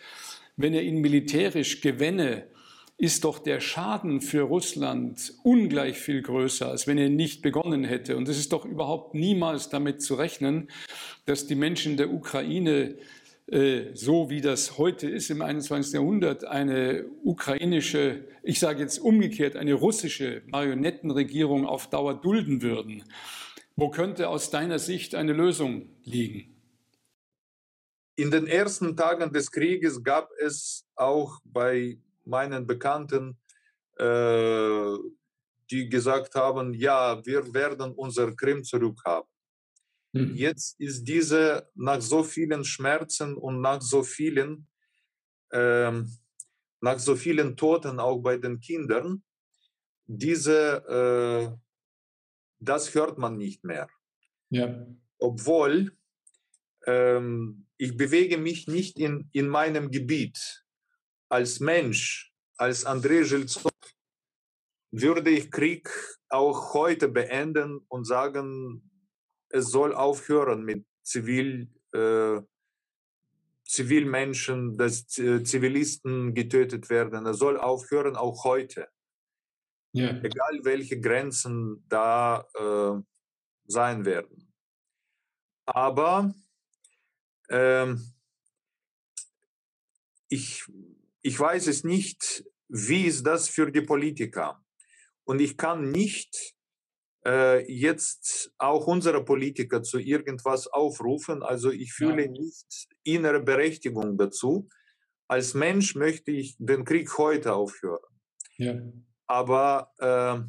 wenn 0.56 0.74
er 0.74 0.84
ihn 0.84 1.02
militärisch 1.02 1.82
gewänne, 1.82 2.48
ist 2.98 3.26
doch 3.26 3.38
der 3.38 3.60
Schaden 3.60 4.22
für 4.22 4.42
Russland 4.42 5.34
ungleich 5.44 5.98
viel 5.98 6.24
größer, 6.24 6.68
als 6.68 6.88
wenn 6.88 6.98
er 6.98 7.10
nicht 7.10 7.44
begonnen 7.44 7.84
hätte. 7.84 8.18
Und 8.18 8.28
es 8.28 8.40
ist 8.40 8.54
doch 8.54 8.66
überhaupt 8.66 9.14
niemals 9.14 9.70
damit 9.70 10.02
zu 10.02 10.16
rechnen, 10.16 10.70
dass 11.26 11.46
die 11.46 11.54
Menschen 11.54 11.96
der 11.96 12.12
Ukraine, 12.12 12.96
äh, 13.52 13.94
so 13.94 14.32
wie 14.32 14.42
das 14.42 14.80
heute 14.80 15.08
ist 15.08 15.30
im 15.30 15.44
21. 15.44 15.94
Jahrhundert, 15.94 16.44
eine 16.46 17.06
ukrainische, 17.24 18.24
ich 18.42 18.60
sage 18.60 18.82
jetzt 18.82 18.98
umgekehrt, 18.98 19.58
eine 19.58 19.76
russische 19.76 20.42
Marionettenregierung 20.48 21.68
auf 21.68 21.92
Dauer 21.92 22.16
dulden 22.16 22.64
würden. 22.64 23.04
Wo 23.80 23.92
könnte 23.92 24.28
aus 24.28 24.50
deiner 24.50 24.80
Sicht 24.80 25.14
eine 25.14 25.34
Lösung 25.34 25.96
liegen? 26.04 26.60
In 28.16 28.32
den 28.32 28.48
ersten 28.48 28.98
Tagen 28.98 29.32
des 29.32 29.52
Krieges 29.52 30.04
gab 30.04 30.32
es 30.40 30.88
auch 30.96 31.40
bei 31.44 32.00
meinen 32.26 32.66
Bekannten, 32.66 33.38
äh, 34.00 34.98
die 35.70 35.88
gesagt 35.90 36.34
haben, 36.34 36.74
ja, 36.74 37.24
wir 37.24 37.54
werden 37.54 37.94
unser 37.94 38.36
Krim 38.36 38.64
zurückhaben. 38.64 39.30
Mhm. 40.14 40.34
Jetzt 40.36 40.80
ist 40.80 41.04
diese 41.04 41.70
nach 41.76 42.02
so 42.02 42.24
vielen 42.24 42.66
Schmerzen 42.66 43.38
und 43.38 43.62
nach 43.62 43.84
so 43.84 44.02
vielen, 44.02 44.68
äh, 45.52 45.92
nach 46.82 46.98
so 46.98 47.16
vielen 47.16 47.56
Toten 47.56 48.00
auch 48.00 48.18
bei 48.24 48.38
den 48.38 48.60
Kindern, 48.60 49.22
diese, 50.08 51.54
äh, 51.54 51.67
das 52.60 52.94
hört 52.94 53.18
man 53.18 53.38
nicht 53.38 53.64
mehr. 53.64 53.88
Ja. 54.50 54.86
Obwohl 55.20 55.92
ähm, 56.86 57.66
ich 57.78 57.96
bewege 57.96 58.38
mich 58.38 58.68
nicht 58.68 58.98
in, 58.98 59.30
in 59.34 59.48
meinem 59.48 59.92
Gebiet. 59.92 60.66
Als 61.30 61.60
Mensch, 61.60 62.34
als 62.58 62.86
André 62.86 63.28
Gilzot, 63.28 63.74
würde 64.92 65.30
ich 65.30 65.52
Krieg 65.52 65.90
auch 66.30 66.74
heute 66.74 67.10
beenden 67.10 67.80
und 67.90 68.06
sagen, 68.06 68.90
es 69.50 69.70
soll 69.70 69.94
aufhören 69.94 70.64
mit 70.64 70.86
Zivil, 71.04 71.70
äh, 71.94 72.42
Zivilmenschen, 73.64 74.78
dass 74.78 75.08
Zivilisten 75.08 76.34
getötet 76.34 76.90
werden. 76.90 77.26
Es 77.26 77.38
soll 77.38 77.58
aufhören, 77.60 78.16
auch 78.16 78.46
heute. 78.46 78.88
Ja. 79.94 80.10
Egal 80.10 80.60
welche 80.63 81.00
Grenzen 81.00 81.84
da 81.88 82.48
äh, 82.56 83.01
sein 83.67 84.06
werden. 84.06 84.53
Aber 85.65 86.34
ähm, 87.50 88.13
ich, 90.29 90.65
ich 91.22 91.39
weiß 91.39 91.67
es 91.67 91.84
nicht, 91.84 92.46
wie 92.70 93.06
ist 93.06 93.25
das 93.25 93.50
für 93.50 93.72
die 93.72 93.82
Politiker. 93.82 94.63
Und 95.24 95.39
ich 95.39 95.58
kann 95.58 95.91
nicht 95.91 96.56
äh, 97.25 97.70
jetzt 97.72 98.53
auch 98.58 98.88
unsere 98.88 99.24
Politiker 99.24 99.84
zu 99.84 100.00
irgendwas 100.00 100.67
aufrufen. 100.67 101.44
Also 101.44 101.72
ich 101.72 101.94
fühle 101.94 102.25
ja. 102.25 102.32
nicht 102.32 102.88
innere 103.03 103.41
Berechtigung 103.41 104.17
dazu. 104.17 104.70
Als 105.27 105.53
Mensch 105.53 105.96
möchte 105.96 106.32
ich 106.32 106.56
den 106.58 106.86
Krieg 106.86 107.17
heute 107.17 107.53
aufhören. 107.53 108.00
Ja. 108.58 108.75
Aber 109.28 109.92
äh, 110.00 110.42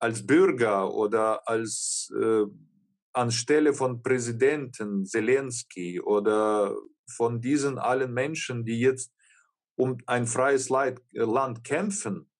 als 0.00 0.26
Bürger 0.26 0.92
oder 0.92 1.48
als 1.48 2.12
äh, 2.20 2.44
anstelle 3.12 3.74
von 3.74 4.02
Präsidenten 4.02 5.04
Zelensky 5.04 6.00
oder 6.00 6.76
von 7.08 7.40
diesen 7.40 7.78
allen 7.78 8.12
Menschen, 8.12 8.64
die 8.64 8.80
jetzt 8.80 9.12
um 9.76 9.98
ein 10.06 10.26
freies 10.26 10.70
äh, 10.70 10.94
Land 11.12 11.64
kämpfen, 11.64 12.30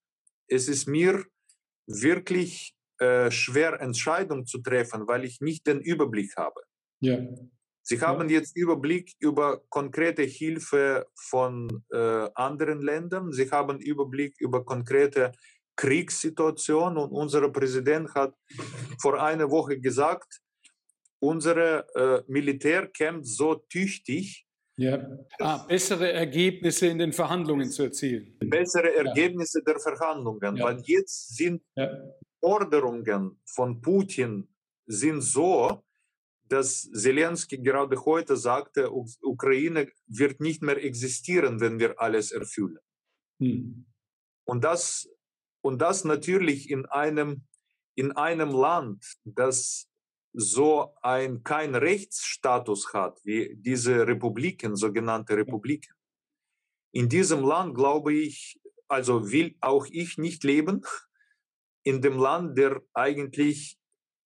es 0.49 0.69
ist 0.69 0.87
mir 0.87 1.25
wirklich 1.87 2.75
äh, 2.99 3.31
schwer, 3.31 3.81
Entscheidungen 3.81 4.47
zu 4.47 4.59
treffen, 4.59 5.07
weil 5.07 5.25
ich 5.25 5.41
nicht 5.41 5.67
den 5.67 5.81
Überblick 5.81 6.37
habe. 6.37 6.61
Ja. 7.01 7.19
Sie 7.83 8.01
haben 8.01 8.29
jetzt 8.29 8.57
Überblick 8.57 9.15
über 9.19 9.63
konkrete 9.69 10.23
Hilfe 10.23 11.07
von 11.15 11.83
äh, 11.93 12.29
anderen 12.35 12.81
Ländern. 12.81 13.33
Sie 13.33 13.51
haben 13.51 13.81
Überblick 13.81 14.35
über 14.39 14.65
konkrete 14.65 15.33
Kriegssituationen. 15.77 16.99
Und 16.99 17.11
unser 17.11 17.49
Präsident 17.51 18.15
hat 18.15 18.35
vor 19.01 19.23
einer 19.23 19.51
Woche 19.51 19.81
gesagt, 19.81 20.41
unsere 21.21 21.87
äh, 21.95 22.23
Militär 22.31 22.87
kämpft 22.87 23.27
so 23.27 23.55
tüchtig. 23.55 24.47
Ja. 24.77 25.07
Ah, 25.39 25.59
bessere 25.67 26.13
Ergebnisse 26.13 26.87
in 26.87 26.99
den 26.99 27.13
Verhandlungen 27.13 27.71
zu 27.71 27.85
erzielen. 27.85 28.37
Bessere 28.39 28.95
Ergebnisse 28.97 29.59
ja. 29.59 29.73
der 29.73 29.81
Verhandlungen, 29.81 30.57
ja. 30.57 30.65
weil 30.65 30.81
jetzt 30.87 31.37
sind. 31.37 31.63
Forderungen 32.41 33.39
von 33.45 33.81
Putin 33.81 34.49
sind 34.87 35.21
so, 35.21 35.85
dass 36.51 36.91
Zelensky 36.91 37.59
gerade 37.59 38.05
heute 38.05 38.37
sagte, 38.37 38.91
Ukraine 38.91 39.89
wird 40.07 40.41
nicht 40.41 40.63
mehr 40.63 40.83
existieren, 40.83 41.61
wenn 41.61 41.79
wir 41.79 42.01
alles 42.01 42.33
erfüllen. 42.33 42.81
Hm. 43.41 43.87
Und, 44.45 44.65
das, 44.65 45.09
und 45.63 45.81
das 45.81 46.05
natürlich 46.05 46.69
in 46.69 46.87
einem, 46.87 47.47
in 47.95 48.13
einem 48.13 48.51
Land, 48.51 49.05
das 49.25 49.89
so 50.33 50.95
ein 51.03 51.43
kein 51.45 51.75
Rechtsstatus 51.75 52.93
hat 52.93 53.21
wie 53.25 53.57
diese 53.57 54.07
Republiken, 54.07 54.75
sogenannte 54.75 55.37
Republiken. 55.37 55.95
In 56.93 57.09
diesem 57.09 57.45
Land 57.45 57.77
glaube 57.77 58.13
ich, 58.13 58.61
also 58.89 59.31
will 59.31 59.57
auch 59.61 59.87
ich 59.87 60.19
nicht 60.19 60.43
leben, 60.43 60.83
in 61.85 62.03
dem 62.03 62.19
Land, 62.19 62.59
der 62.59 62.83
eigentlich 62.93 63.80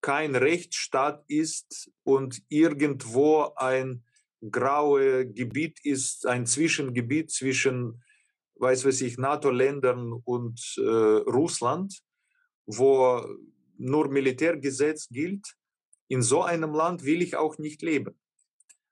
kein 0.05 0.37
Rechtsstaat 0.37 1.25
ist 1.29 1.91
und 2.03 2.43
irgendwo 2.51 3.55
ein 3.57 4.05
graues 4.51 5.25
Gebiet 5.33 5.83
ist, 5.83 6.27
ein 6.27 6.45
Zwischengebiet 6.45 7.31
zwischen, 7.31 8.05
weiß 8.57 8.85
was 8.85 9.01
ich, 9.01 9.17
NATO-Ländern 9.17 10.13
und 10.13 10.61
äh, 10.77 10.83
Russland, 10.83 12.03
wo 12.67 13.25
nur 13.79 14.09
Militärgesetz 14.09 15.09
gilt 15.09 15.57
in 16.09 16.21
so 16.21 16.43
einem 16.43 16.75
Land 16.75 17.07
will 17.07 17.23
ich 17.23 17.37
auch 17.37 17.57
nicht 17.57 17.81
leben. 17.81 18.15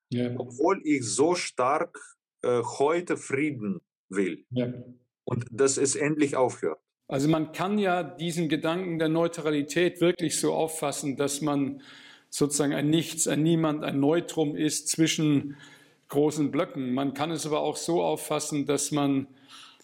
Ja. 0.09 0.35
Obwohl 0.39 0.81
ich 0.83 1.05
so 1.05 1.35
stark 1.35 1.99
äh, 2.41 2.63
heute 2.63 3.19
Frieden 3.19 3.83
will. 4.09 4.47
Ja. 4.49 4.73
Und 5.25 5.47
dass 5.51 5.77
es 5.77 5.95
endlich 5.95 6.37
aufhört. 6.37 6.81
Also 7.09 7.29
man 7.29 7.53
kann 7.53 7.79
ja 7.79 8.03
diesen 8.03 8.49
Gedanken 8.49 8.99
der 8.99 9.09
Neutralität 9.09 10.01
wirklich 10.01 10.39
so 10.39 10.55
auffassen, 10.55 11.17
dass 11.17 11.41
man 11.41 11.83
sozusagen 12.31 12.73
ein 12.73 12.89
Nichts, 12.89 13.29
ein 13.29 13.43
Niemand, 13.43 13.85
ein 13.85 14.01
Neutrum 14.01 14.57
ist 14.57 14.89
zwischen 14.89 15.57
großen 16.09 16.51
Blöcken. 16.51 16.95
Man 16.95 17.15
kann 17.15 17.31
es 17.31 17.47
aber 17.47 17.61
auch 17.61 17.77
so 17.77 18.03
auffassen, 18.03 18.67
dass 18.67 18.91
man 18.91 19.27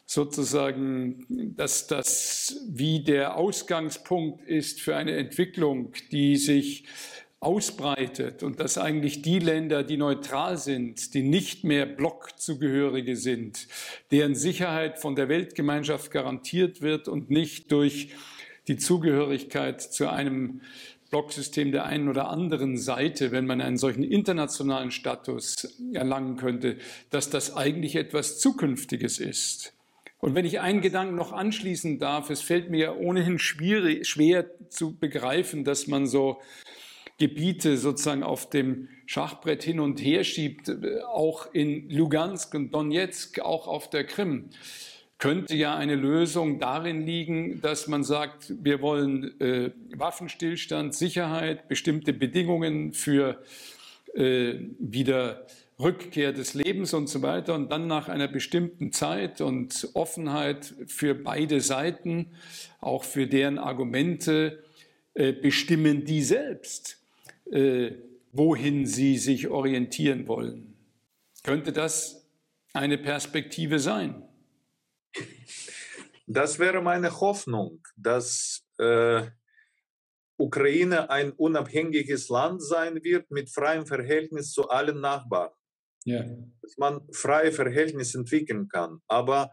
sozusagen, 0.06 1.26
dass 1.56 1.86
das 1.86 2.64
wie 2.66 3.04
der 3.04 3.36
Ausgangspunkt 3.36 4.42
ist 4.48 4.80
für 4.80 4.96
eine 4.96 5.16
Entwicklung, 5.16 5.92
die 6.10 6.36
sich 6.36 6.84
ausbreitet 7.40 8.42
und 8.42 8.58
dass 8.58 8.78
eigentlich 8.78 9.22
die 9.22 9.38
Länder, 9.38 9.84
die 9.84 9.96
neutral 9.96 10.56
sind, 10.56 11.14
die 11.14 11.22
nicht 11.22 11.62
mehr 11.62 11.86
Blockzugehörige 11.86 13.16
sind, 13.16 13.68
deren 14.10 14.34
Sicherheit 14.34 14.98
von 14.98 15.14
der 15.14 15.28
Weltgemeinschaft 15.28 16.10
garantiert 16.10 16.82
wird 16.82 17.06
und 17.06 17.30
nicht 17.30 17.70
durch 17.70 18.08
die 18.66 18.76
Zugehörigkeit 18.76 19.80
zu 19.80 20.10
einem 20.10 20.62
Blocksystem 21.10 21.72
der 21.72 21.86
einen 21.86 22.08
oder 22.08 22.28
anderen 22.28 22.76
Seite, 22.76 23.30
wenn 23.30 23.46
man 23.46 23.60
einen 23.60 23.78
solchen 23.78 24.02
internationalen 24.02 24.90
Status 24.90 25.78
erlangen 25.92 26.36
könnte, 26.36 26.76
dass 27.10 27.30
das 27.30 27.56
eigentlich 27.56 27.96
etwas 27.96 28.38
Zukünftiges 28.38 29.18
ist. 29.18 29.72
Und 30.18 30.34
wenn 30.34 30.44
ich 30.44 30.60
einen 30.60 30.80
Gedanken 30.80 31.14
noch 31.14 31.32
anschließen 31.32 31.98
darf, 31.98 32.28
es 32.30 32.42
fällt 32.42 32.68
mir 32.70 32.96
ohnehin 32.96 33.38
schwierig, 33.38 34.06
schwer 34.06 34.46
zu 34.68 34.96
begreifen, 34.96 35.64
dass 35.64 35.86
man 35.86 36.06
so 36.06 36.40
Gebiete 37.18 37.76
sozusagen 37.76 38.22
auf 38.22 38.48
dem 38.48 38.88
Schachbrett 39.06 39.62
hin 39.62 39.80
und 39.80 40.00
her 40.00 40.22
schiebt, 40.22 40.70
auch 41.12 41.52
in 41.52 41.90
Lugansk 41.90 42.54
und 42.54 42.72
Donetsk, 42.72 43.40
auch 43.40 43.66
auf 43.66 43.90
der 43.90 44.04
Krim, 44.04 44.50
könnte 45.18 45.56
ja 45.56 45.76
eine 45.76 45.96
Lösung 45.96 46.60
darin 46.60 47.04
liegen, 47.04 47.60
dass 47.60 47.88
man 47.88 48.04
sagt, 48.04 48.54
wir 48.62 48.80
wollen 48.80 49.40
äh, 49.40 49.72
Waffenstillstand, 49.96 50.94
Sicherheit, 50.94 51.66
bestimmte 51.66 52.12
Bedingungen 52.12 52.92
für 52.92 53.42
äh, 54.14 54.54
wieder 54.78 55.46
Rückkehr 55.80 56.32
des 56.32 56.54
Lebens 56.54 56.94
und 56.94 57.08
so 57.08 57.22
weiter. 57.22 57.54
Und 57.54 57.70
dann 57.70 57.88
nach 57.88 58.08
einer 58.08 58.28
bestimmten 58.28 58.92
Zeit 58.92 59.40
und 59.40 59.88
Offenheit 59.94 60.72
für 60.86 61.14
beide 61.14 61.60
Seiten, 61.60 62.32
auch 62.80 63.02
für 63.02 63.26
deren 63.26 63.58
Argumente, 63.58 64.62
äh, 65.14 65.32
bestimmen 65.32 66.04
die 66.04 66.22
selbst 66.22 66.97
äh, 67.52 67.92
wohin 68.32 68.86
sie 68.86 69.18
sich 69.18 69.48
orientieren 69.48 70.28
wollen. 70.28 70.76
Könnte 71.42 71.72
das 71.72 72.28
eine 72.72 72.98
Perspektive 72.98 73.78
sein? 73.78 74.22
Das 76.30 76.58
wäre 76.58 76.82
meine 76.82 77.22
Hoffnung, 77.22 77.80
dass 77.96 78.62
äh, 78.78 79.22
Ukraine 80.36 81.08
ein 81.08 81.32
unabhängiges 81.32 82.28
Land 82.28 82.62
sein 82.62 83.02
wird 83.02 83.30
mit 83.30 83.48
freiem 83.48 83.86
Verhältnis 83.86 84.52
zu 84.52 84.68
allen 84.68 85.00
Nachbarn. 85.00 85.52
Ja. 86.04 86.24
Dass 86.60 86.76
man 86.76 87.00
freie 87.12 87.50
Verhältnisse 87.50 88.18
entwickeln 88.18 88.68
kann. 88.68 89.00
Aber 89.08 89.50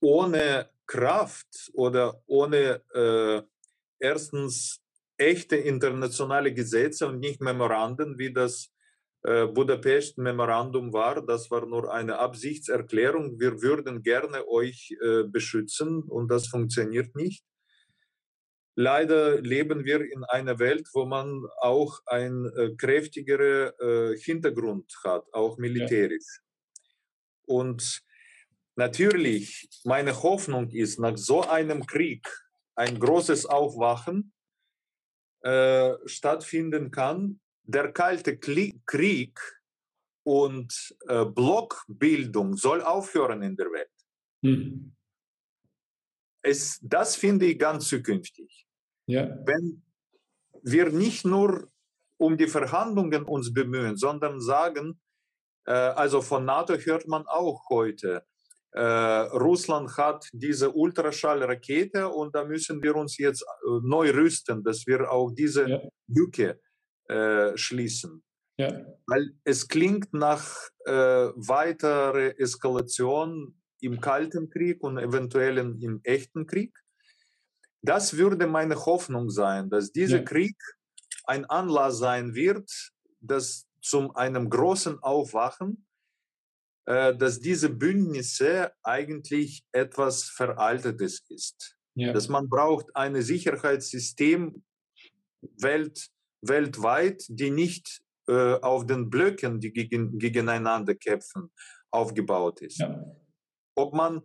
ohne 0.00 0.70
Kraft 0.86 1.70
oder 1.74 2.22
ohne 2.26 2.82
äh, 2.94 3.42
erstens 3.98 4.80
echte 5.18 5.56
internationale 5.56 6.54
Gesetze 6.54 7.06
und 7.06 7.18
nicht 7.18 7.40
Memoranden, 7.40 8.18
wie 8.18 8.32
das 8.32 8.72
äh, 9.24 9.46
Budapest-Memorandum 9.46 10.92
war. 10.92 11.26
Das 11.26 11.50
war 11.50 11.66
nur 11.66 11.92
eine 11.92 12.18
Absichtserklärung. 12.18 13.38
Wir 13.40 13.60
würden 13.60 14.02
gerne 14.02 14.46
euch 14.46 14.96
äh, 15.02 15.24
beschützen 15.24 16.02
und 16.04 16.28
das 16.28 16.46
funktioniert 16.46 17.14
nicht. 17.16 17.44
Leider 18.76 19.40
leben 19.40 19.84
wir 19.84 20.00
in 20.00 20.22
einer 20.22 20.60
Welt, 20.60 20.86
wo 20.94 21.04
man 21.04 21.44
auch 21.60 21.98
einen 22.06 22.46
äh, 22.56 22.76
kräftigeren 22.76 23.72
äh, 23.80 24.16
Hintergrund 24.18 24.94
hat, 25.02 25.24
auch 25.32 25.58
militärisch. 25.58 26.38
Ja. 26.38 26.84
Und 27.46 28.02
natürlich, 28.76 29.68
meine 29.84 30.22
Hoffnung 30.22 30.70
ist, 30.70 31.00
nach 31.00 31.16
so 31.16 31.42
einem 31.42 31.86
Krieg 31.86 32.24
ein 32.76 33.00
großes 33.00 33.46
Aufwachen 33.46 34.32
äh, 35.42 35.94
stattfinden 36.06 36.90
kann. 36.90 37.40
Der 37.64 37.92
Kalte 37.92 38.38
Krieg 38.38 39.40
und 40.24 40.96
äh, 41.06 41.24
Blockbildung 41.24 42.56
soll 42.56 42.82
aufhören 42.82 43.42
in 43.42 43.56
der 43.56 43.70
Welt. 43.72 43.90
Hm. 44.42 44.94
Es, 46.42 46.78
das 46.82 47.16
finde 47.16 47.46
ich 47.46 47.58
ganz 47.58 47.88
zukünftig. 47.88 48.66
Ja. 49.06 49.38
Wenn 49.44 49.82
wir 50.62 50.90
nicht 50.90 51.24
nur 51.24 51.68
um 52.18 52.36
die 52.36 52.48
Verhandlungen 52.48 53.24
uns 53.24 53.52
bemühen, 53.52 53.96
sondern 53.96 54.40
sagen, 54.40 55.00
äh, 55.66 55.72
also 55.72 56.20
von 56.20 56.44
NATO 56.44 56.74
hört 56.74 57.06
man 57.06 57.26
auch 57.26 57.68
heute, 57.70 58.24
äh, 58.72 58.80
Russland 58.80 59.96
hat 59.96 60.28
diese 60.32 60.70
Ultraschallrakete 60.70 62.08
und 62.08 62.34
da 62.34 62.44
müssen 62.44 62.82
wir 62.82 62.96
uns 62.96 63.16
jetzt 63.16 63.42
äh, 63.42 63.80
neu 63.82 64.10
rüsten, 64.10 64.62
dass 64.62 64.86
wir 64.86 65.10
auch 65.10 65.30
diese 65.30 65.68
ja. 65.68 65.80
Lücke 66.06 66.60
äh, 67.08 67.56
schließen. 67.56 68.22
Ja. 68.58 68.84
Weil 69.06 69.30
es 69.44 69.68
klingt 69.68 70.12
nach 70.12 70.44
äh, 70.84 70.92
weiterer 70.92 72.38
Eskalation 72.38 73.54
im 73.80 74.00
Kalten 74.00 74.50
Krieg 74.50 74.82
und 74.82 74.98
eventuell 74.98 75.58
im 75.58 76.00
echten 76.02 76.46
Krieg. 76.46 76.76
Das 77.80 78.16
würde 78.16 78.46
meine 78.46 78.74
Hoffnung 78.74 79.30
sein, 79.30 79.70
dass 79.70 79.92
dieser 79.92 80.18
ja. 80.18 80.24
Krieg 80.24 80.56
ein 81.24 81.44
Anlass 81.46 81.98
sein 81.98 82.34
wird, 82.34 82.70
das 83.20 83.66
zum 83.80 84.14
einem 84.16 84.50
großen 84.50 85.02
Aufwachen 85.02 85.87
dass 86.88 87.40
diese 87.40 87.68
Bündnisse 87.68 88.72
eigentlich 88.82 89.62
etwas 89.72 90.24
Veraltetes 90.24 91.22
ist. 91.28 91.76
Ja. 91.94 92.14
Dass 92.14 92.28
man 92.28 92.48
braucht 92.48 92.86
ein 92.96 93.20
Sicherheitssystem 93.20 94.62
welt, 95.60 96.08
weltweit, 96.40 97.24
die 97.28 97.50
nicht 97.50 98.00
äh, 98.26 98.54
auf 98.54 98.86
den 98.86 99.10
Blöcken, 99.10 99.60
die 99.60 99.72
gegen, 99.72 100.18
gegeneinander 100.18 100.94
kämpfen, 100.94 101.50
aufgebaut 101.90 102.62
ist. 102.62 102.78
Ja. 102.78 103.04
Ob 103.74 103.94
man 103.94 104.22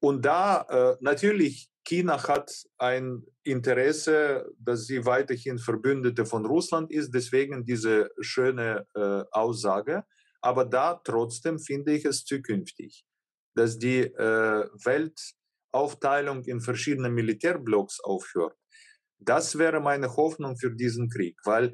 und 0.00 0.24
da 0.24 0.62
äh, 0.68 0.96
natürlich 1.00 1.70
China 1.84 2.22
hat 2.26 2.52
ein 2.78 3.22
Interesse, 3.44 4.52
dass 4.58 4.86
sie 4.86 5.06
weiterhin 5.06 5.58
Verbündete 5.58 6.26
von 6.26 6.44
Russland 6.44 6.90
ist, 6.90 7.14
deswegen 7.14 7.64
diese 7.64 8.10
schöne 8.20 8.86
äh, 8.94 9.22
Aussage. 9.30 10.04
Aber 10.46 10.64
da 10.64 10.94
trotzdem 11.02 11.58
finde 11.58 11.96
ich 11.96 12.04
es 12.04 12.24
zukünftig, 12.24 13.04
dass 13.56 13.78
die 13.78 14.02
äh, 14.02 14.64
Weltaufteilung 14.84 16.44
in 16.44 16.60
verschiedene 16.60 17.10
Militärblocks 17.10 17.98
aufhört. 17.98 18.56
Das 19.18 19.58
wäre 19.58 19.80
meine 19.80 20.08
Hoffnung 20.14 20.56
für 20.56 20.70
diesen 20.70 21.08
Krieg, 21.08 21.36
weil 21.44 21.72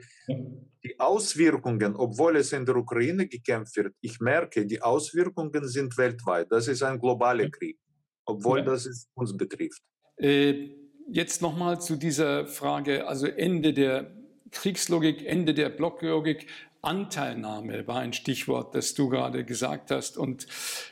die 0.84 0.98
Auswirkungen, 0.98 1.96
obwohl 1.96 2.36
es 2.36 2.52
in 2.52 2.64
der 2.64 2.76
Ukraine 2.76 3.28
gekämpft 3.28 3.76
wird, 3.76 3.94
ich 4.00 4.20
merke, 4.20 4.64
die 4.64 4.80
Auswirkungen 4.80 5.68
sind 5.68 5.98
weltweit. 5.98 6.46
Das 6.50 6.66
ist 6.66 6.82
ein 6.82 6.98
globaler 6.98 7.50
Krieg, 7.50 7.78
obwohl 8.24 8.60
ja. 8.60 8.64
das 8.64 9.08
uns 9.12 9.36
betrifft. 9.36 9.82
Äh, 10.16 10.70
jetzt 11.10 11.42
nochmal 11.42 11.78
zu 11.78 11.96
dieser 11.96 12.46
Frage, 12.46 13.06
also 13.06 13.26
Ende 13.26 13.74
der 13.74 14.16
Kriegslogik, 14.50 15.26
Ende 15.26 15.52
der 15.52 15.68
Blocklogik. 15.68 16.46
Anteilnahme 16.84 17.86
war 17.86 18.00
ein 18.00 18.12
Stichwort, 18.12 18.74
das 18.74 18.94
du 18.94 19.08
gerade 19.08 19.44
gesagt 19.44 19.92
hast. 19.92 20.18
Und 20.18 20.48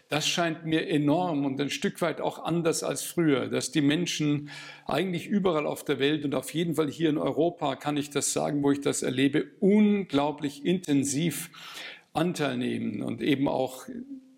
das 0.09 0.29
scheint 0.29 0.65
mir 0.65 0.89
enorm 0.89 1.45
und 1.45 1.61
ein 1.61 1.69
Stück 1.69 2.01
weit 2.01 2.21
auch 2.21 2.45
anders 2.45 2.85
als 2.85 3.03
früher, 3.03 3.49
dass 3.49 3.73
die 3.73 3.81
Menschen 3.81 4.51
eigentlich 4.87 5.27
überall 5.27 5.67
auf 5.67 5.85
der 5.85 5.99
Welt 5.99 6.25
und 6.25 6.37
auf 6.37 6.55
jeden 6.55 6.77
Fall 6.77 6.89
hier 6.89 7.11
in 7.11 7.19
Europa, 7.19 7.75
kann 7.75 7.97
ich 7.97 8.09
das 8.11 8.33
sagen, 8.33 8.63
wo 8.63 8.71
ich 8.71 8.81
das 8.81 9.03
erlebe, 9.03 9.47
unglaublich 9.59 10.65
intensiv 10.65 11.51
Anteil 12.13 12.57
nehmen 12.57 13.03
und 13.03 13.21
eben 13.21 13.49
auch 13.49 13.87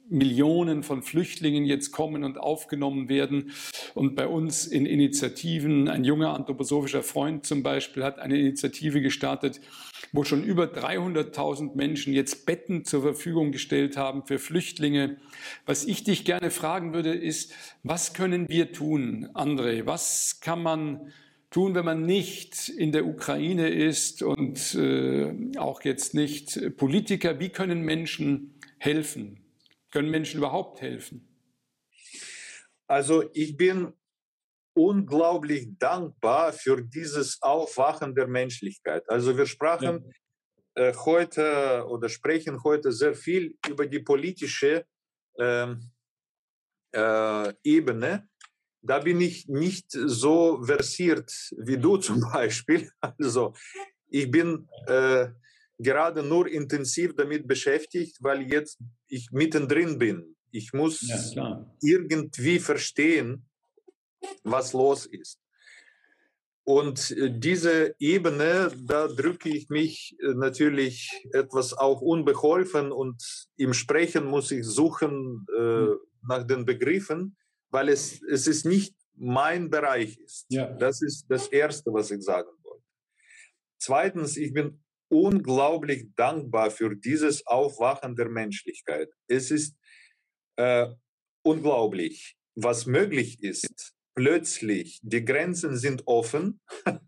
Millionen 0.09 0.83
von 0.83 1.03
Flüchtlingen 1.03 1.65
jetzt 1.65 1.91
kommen 1.91 2.25
und 2.25 2.39
aufgenommen 2.39 3.11
werden. 3.11 3.53
Und 3.95 4.15
bei 4.15 4.27
uns 4.27 4.67
in 4.67 4.87
Initiativen, 4.87 5.89
ein 5.89 6.05
junger 6.05 6.35
anthroposophischer 6.35 7.03
Freund 7.03 7.45
zum 7.45 7.63
Beispiel 7.63 8.05
hat 8.05 8.19
eine 8.19 8.39
Initiative 8.39 9.03
gestartet, 9.03 9.61
wo 10.13 10.25
schon 10.25 10.45
über 10.45 10.65
300.000 10.65 11.75
Menschen 11.75 12.13
jetzt 12.13 12.45
Betten 12.45 12.85
zur 12.85 13.03
Verfügung 13.03 13.51
gestellt 13.51 13.97
haben 13.97 14.27
für 14.27 14.39
Flüchtlinge. 14.39 15.17
Was 15.65 15.85
ich 15.85 16.05
dich 16.05 16.25
gerne 16.25 16.51
fragen 16.51 16.93
würde, 16.93 17.15
ist, 17.15 17.55
was 17.83 18.13
können 18.13 18.49
wir 18.49 18.73
tun, 18.73 19.29
André? 19.35 19.87
Was 19.87 20.41
kann 20.41 20.63
man 20.63 21.13
tun, 21.51 21.75
wenn 21.75 21.87
man 21.87 22.05
nicht 22.05 22.69
in 22.69 22.93
der 22.93 23.07
Ukraine 23.07 23.69
ist 23.71 24.23
und 24.23 24.75
äh, 24.75 25.57
auch 25.57 25.83
jetzt 25.83 26.15
nicht 26.15 26.77
Politiker? 26.77 27.41
Wie 27.41 27.49
können 27.49 27.81
Menschen 27.81 28.61
helfen? 28.79 29.41
Können 29.91 30.11
Menschen 30.11 30.39
überhaupt 30.39 30.83
helfen? 30.83 31.27
Also 32.87 33.25
ich 33.33 33.57
bin 33.57 33.95
unglaublich 34.75 35.69
dankbar 35.79 36.53
für 36.53 36.83
dieses 36.83 37.41
Aufwachen 37.43 38.15
der 38.15 38.27
Menschlichkeit. 38.27 39.09
Also 39.09 39.37
wir 39.37 39.47
sprachen 39.47 40.13
ja. 40.77 40.89
äh, 40.89 40.95
heute 40.95 41.85
oder 41.89 42.09
sprechen 42.09 42.63
heute 42.65 42.93
sehr 42.93 43.15
viel 43.15 43.57
über 43.69 43.87
die 43.87 44.01
politische 44.01 44.85
äh, 45.39 45.75
äh, 46.93 47.55
Ebene. 47.65 48.29
Da 48.85 48.99
bin 48.99 49.21
ich 49.21 49.47
nicht 49.49 49.91
so 49.91 50.63
versiert 50.65 51.31
wie 51.57 51.79
du 51.79 51.97
zum 51.99 52.21
Beispiel. 52.21 52.91
Also 53.01 53.55
ich 54.09 54.31
bin 54.31 54.69
äh, 54.87 55.29
gerade 55.79 56.23
nur 56.23 56.49
intensiv 56.49 57.15
damit 57.17 57.47
beschäftigt, 57.47 58.19
weil 58.21 58.43
jetzt 58.43 58.79
ich 59.09 59.31
mittendrin 59.33 59.99
bin. 59.99 60.37
Ich 60.51 60.73
muss 60.73 61.01
ja, 61.35 61.67
irgendwie 61.81 62.59
verstehen, 62.59 63.47
was 64.45 64.73
los 64.73 65.07
ist. 65.07 65.39
Und 66.65 67.11
äh, 67.13 67.31
diese 67.31 67.95
Ebene, 67.99 68.73
da 68.85 69.09
drücke 69.09 69.49
ich 69.49 69.69
mich 69.69 70.17
äh, 70.21 70.35
natürlich 70.35 71.11
etwas 71.33 71.75
auch 71.75 72.01
unbeholfen 72.01 72.93
und 72.93 73.49
im 73.57 73.75
Sprechen 73.75 74.27
muss 74.27 74.51
ich 74.53 74.65
suchen 74.65 75.47
äh, 75.57 75.61
hm. 75.61 75.99
nach 76.29 76.47
den 76.47 76.65
Begriffen, 76.65 77.37
weil 77.71 77.89
es, 77.89 78.23
es 78.23 78.47
ist 78.47 78.65
nicht 78.65 78.95
mein 79.15 79.71
Bereich 79.71 80.19
ist. 80.19 80.47
Ja. 80.51 80.67
Das 80.67 81.03
ist 81.03 81.27
das 81.29 81.49
Erste, 81.49 81.93
was 81.93 82.11
ich 82.11 82.23
sagen 82.23 82.51
wollte. 82.63 82.85
Zweitens, 83.79 84.37
ich 84.37 84.53
bin 84.53 84.83
unglaublich 85.09 86.09
dankbar 86.17 86.71
für 86.71 86.95
dieses 86.95 87.47
Aufwachen 87.47 88.17
der 88.17 88.29
Menschlichkeit. 88.29 89.11
Es 89.27 89.51
ist 89.51 89.77
äh, 90.57 90.87
unglaublich, 91.43 92.37
was 92.55 92.87
möglich 92.87 93.43
ist. 93.43 93.95
Plötzlich, 94.15 95.01
die 95.03 95.25
Grenzen 95.25 95.77
sind 95.77 96.03
offen, 96.07 96.61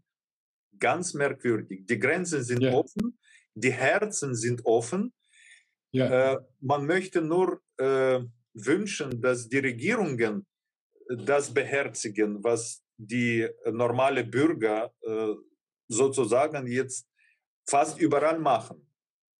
ganz 0.79 1.15
merkwürdig. 1.15 1.87
Die 1.87 1.99
Grenzen 1.99 2.43
sind 2.43 2.63
ja. 2.63 2.73
offen, 2.73 3.19
die 3.55 3.73
Herzen 3.73 4.35
sind 4.35 4.65
offen. 4.65 5.13
Ja. 5.93 6.33
Äh, 6.35 6.39
man 6.61 6.87
möchte 6.87 7.21
nur 7.21 7.61
äh, 7.77 8.21
wünschen, 8.55 9.21
dass 9.21 9.49
die 9.49 9.59
Regierungen 9.59 10.47
das 11.09 11.53
beherzigen, 11.53 12.43
was 12.43 12.83
die 12.97 13.49
normale 13.71 14.25
Bürger 14.25 14.93
äh, 15.03 15.35
sozusagen 15.89 16.67
jetzt 16.67 17.07
fast 17.69 17.99
überall 18.01 18.39
machen. 18.39 18.87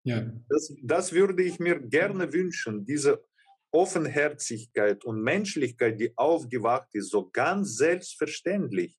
Ja. 0.05 0.31
Das, 0.49 0.73
das 0.83 1.13
würde 1.13 1.43
ich 1.43 1.59
mir 1.59 1.81
gerne 1.81 2.33
wünschen, 2.33 2.85
diese 2.85 3.25
Offenherzigkeit 3.75 5.05
und 5.05 5.21
Menschlichkeit, 5.21 6.01
die 6.01 6.17
aufgewacht 6.17 6.89
ist, 6.93 7.11
so 7.11 7.29
ganz 7.31 7.77
selbstverständlich. 7.77 8.97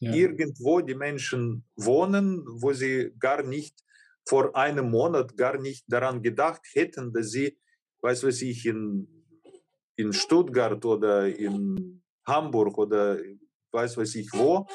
Ja. 0.00 0.12
Irgendwo 0.12 0.80
die 0.80 0.94
Menschen 0.94 1.64
wohnen, 1.76 2.42
wo 2.46 2.72
sie 2.72 3.12
gar 3.18 3.42
nicht 3.42 3.84
vor 4.26 4.56
einem 4.56 4.90
Monat 4.90 5.36
gar 5.36 5.58
nicht 5.60 5.84
daran 5.88 6.22
gedacht 6.22 6.62
hätten, 6.72 7.12
dass 7.12 7.30
sie, 7.30 7.58
weiß 8.00 8.24
was 8.24 8.40
ich, 8.40 8.64
in, 8.66 9.06
in 9.96 10.12
Stuttgart 10.12 10.82
oder 10.84 11.26
in 11.26 12.02
Hamburg 12.26 12.78
oder 12.78 13.18
weiß 13.72 13.98
was 13.98 14.14
ich 14.14 14.32
wo, 14.32 14.66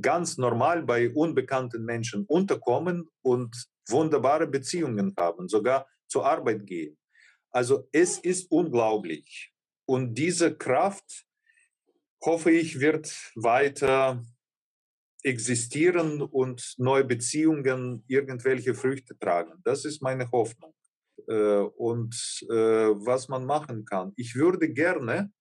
ganz 0.00 0.38
normal 0.38 0.82
bei 0.84 1.10
unbekannten 1.10 1.84
Menschen 1.84 2.24
unterkommen 2.26 3.10
und 3.22 3.54
wunderbare 3.88 4.46
Beziehungen 4.46 5.12
haben, 5.18 5.48
sogar 5.48 5.86
zur 6.06 6.24
Arbeit 6.24 6.64
gehen. 6.64 6.96
Also 7.54 7.88
es 7.92 8.18
ist 8.18 8.50
unglaublich. 8.50 9.52
Und 9.86 10.14
diese 10.14 10.56
Kraft, 10.56 11.26
hoffe 12.24 12.50
ich, 12.50 12.80
wird 12.80 13.14
weiter 13.36 14.24
existieren 15.22 16.20
und 16.20 16.74
neue 16.78 17.04
Beziehungen 17.04 18.02
irgendwelche 18.08 18.74
Früchte 18.74 19.16
tragen. 19.18 19.60
Das 19.62 19.84
ist 19.84 20.02
meine 20.02 20.30
Hoffnung. 20.32 20.74
Äh, 21.28 21.60
und 21.76 22.14
äh, 22.50 22.54
was 22.54 23.28
man 23.28 23.44
machen 23.44 23.84
kann. 23.84 24.12
Ich 24.16 24.34
würde 24.34 24.72
gerne 24.72 25.32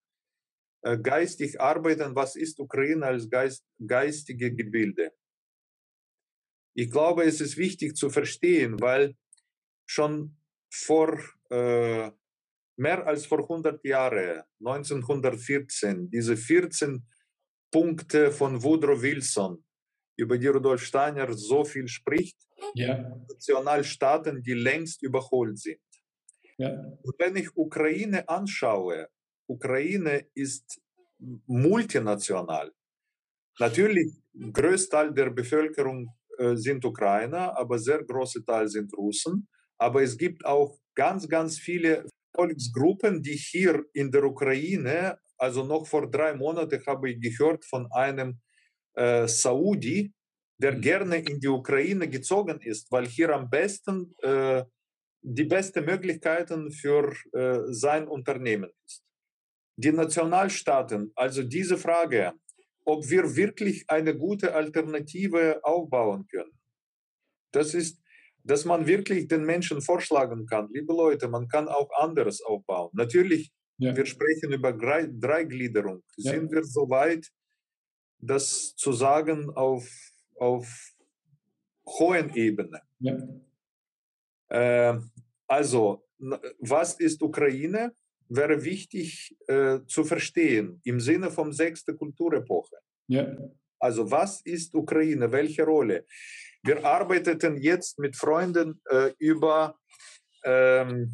äh, 0.84 0.98
geistig 1.00 1.60
arbeiten, 1.60 2.16
was 2.16 2.36
ist 2.36 2.60
Ukraine 2.60 3.08
als 3.08 3.30
Geist, 3.30 3.66
geistige 3.86 4.54
Gebilde. 4.54 5.12
Ich 6.76 6.92
glaube, 6.92 7.24
es 7.24 7.42
ist 7.42 7.58
wichtig 7.58 7.96
zu 7.96 8.10
verstehen, 8.10 8.80
weil 8.80 9.16
schon 9.86 10.38
vor 10.74 11.20
äh, 11.50 12.12
mehr 12.78 13.06
als 13.06 13.26
vor 13.26 13.40
100 13.40 13.84
Jahren, 13.86 14.42
1914, 14.60 16.10
diese 16.10 16.36
14 16.36 17.06
Punkte 17.72 18.32
von 18.32 18.62
Woodrow 18.64 19.02
Wilson, 19.02 19.64
über 20.18 20.38
die 20.38 20.48
Rudolf 20.48 20.84
Steiner 20.84 21.32
so 21.34 21.64
viel 21.64 21.88
spricht, 21.88 22.38
ja. 22.76 23.16
Nationalstaaten, 23.30 24.42
die 24.42 24.54
längst 24.54 25.02
überholt 25.04 25.58
sind. 25.60 25.82
Ja. 26.58 26.70
Und 27.02 27.16
wenn 27.18 27.36
ich 27.36 27.56
Ukraine 27.56 28.28
anschaue, 28.28 29.08
Ukraine 29.48 30.28
ist 30.34 30.80
multinational. 31.46 32.72
Natürlich, 33.60 34.14
Größteil 34.34 35.14
der 35.14 35.30
Bevölkerung 35.30 36.10
äh, 36.38 36.56
sind 36.56 36.84
Ukrainer, 36.86 37.56
aber 37.58 37.78
sehr 37.78 38.04
große 38.04 38.44
Teil 38.44 38.68
sind 38.68 38.94
Russen. 38.94 39.48
Aber 39.78 40.02
es 40.02 40.18
gibt 40.18 40.46
auch 40.46 40.78
ganz, 40.96 41.28
ganz 41.28 41.58
viele 41.58 42.06
Volksgruppen, 42.36 43.22
die 43.22 43.36
hier 43.36 43.84
in 43.94 44.12
der 44.12 44.24
Ukraine, 44.24 45.18
also 45.38 45.64
noch 45.64 45.86
vor 45.86 46.10
drei 46.10 46.34
Monaten 46.34 46.82
habe 46.86 47.12
ich 47.12 47.22
gehört 47.22 47.66
von 47.66 47.92
einem 47.92 48.40
äh, 48.96 49.28
Saudi, 49.28 50.14
der 50.58 50.74
mhm. 50.74 50.82
gerne 50.82 51.18
in 51.18 51.40
die 51.40 51.48
Ukraine 51.48 52.08
gezogen 52.10 52.60
ist, 52.62 52.92
weil 52.92 53.08
hier 53.08 53.30
am 53.30 53.50
besten 53.50 54.14
äh, 54.22 54.64
die 55.26 55.46
besten 55.46 55.86
Möglichkeiten 55.86 56.70
für 56.72 57.14
äh, 57.34 57.60
sein 57.72 58.08
Unternehmen 58.08 58.70
ist 58.86 59.04
die 59.76 59.92
Nationalstaaten, 59.92 61.12
also 61.16 61.44
diese 61.44 61.78
Frage, 61.78 62.34
ob 62.86 63.10
wir 63.10 63.36
wirklich 63.36 63.86
eine 63.90 64.16
gute 64.16 64.54
Alternative 64.54 65.60
aufbauen 65.64 66.28
können, 66.28 66.60
das 67.52 67.74
ist, 67.74 68.02
dass 68.44 68.66
man 68.66 68.88
wirklich 68.88 69.28
den 69.28 69.46
Menschen 69.46 69.82
vorschlagen 69.82 70.46
kann, 70.46 70.70
liebe 70.72 70.94
Leute, 70.94 71.28
man 71.28 71.48
kann 71.48 71.68
auch 71.68 71.90
anderes 71.98 72.42
aufbauen. 72.42 72.90
Natürlich, 72.94 73.52
ja. 73.78 73.96
wir 73.96 74.06
sprechen 74.06 74.52
über 74.52 74.74
Dreigliederung. 74.74 76.04
Ja. 76.18 76.34
Sind 76.34 76.52
wir 76.52 76.64
so 76.64 76.90
weit, 76.90 77.30
das 78.20 78.76
zu 78.76 78.94
sagen 78.94 79.50
auf, 79.52 79.88
auf 80.36 80.94
hohen 81.88 82.34
Ebene? 82.36 82.82
Ja. 83.00 83.18
Äh, 84.50 85.00
also, 85.48 86.04
was 86.60 87.00
ist 87.00 87.22
Ukraine? 87.22 87.94
wäre 88.36 88.64
wichtig 88.64 89.36
äh, 89.48 89.80
zu 89.88 90.04
verstehen 90.04 90.82
im 90.84 91.00
Sinne 91.00 91.30
von 91.30 91.52
sechster 91.52 91.94
Kulturepoche. 91.94 92.78
Also 93.80 94.10
was 94.10 94.42
ist 94.42 94.74
Ukraine? 94.76 95.32
Welche 95.32 95.64
Rolle? 95.64 96.06
Wir 96.64 96.86
arbeiteten 96.86 97.58
jetzt 97.58 98.00
mit 98.00 98.16
Freunden 98.16 98.82
äh, 98.90 99.12
über 99.18 99.78
ähm, 100.44 101.14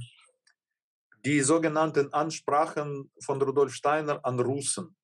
die 1.25 1.41
sogenannten 1.41 2.13
Ansprachen 2.13 3.11
von 3.23 3.41
Rudolf 3.41 3.73
Steiner 3.73 4.23
an 4.23 4.39
Russen. 4.39 4.95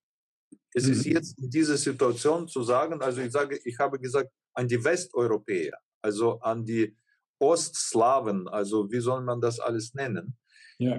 Es 0.73 0.85
mhm. 0.85 0.91
ist 0.91 1.05
jetzt 1.05 1.39
in 1.39 1.49
dieser 1.49 1.77
Situation 1.77 2.47
zu 2.47 2.61
sagen, 2.63 3.01
also 3.01 3.21
ich 3.21 3.31
sage, 3.31 3.59
ich 3.63 3.77
habe 3.79 3.99
gesagt, 3.99 4.29
an 4.53 4.67
die 4.67 4.83
Westeuropäer, 4.83 5.77
also 6.01 6.39
an 6.41 6.63
die 6.63 6.95
Ostslawen, 7.39 8.47
also 8.47 8.89
wie 8.91 8.99
soll 8.99 9.21
man 9.23 9.41
das 9.41 9.59
alles 9.59 9.93
nennen? 9.93 10.37
Ja. 10.77 10.97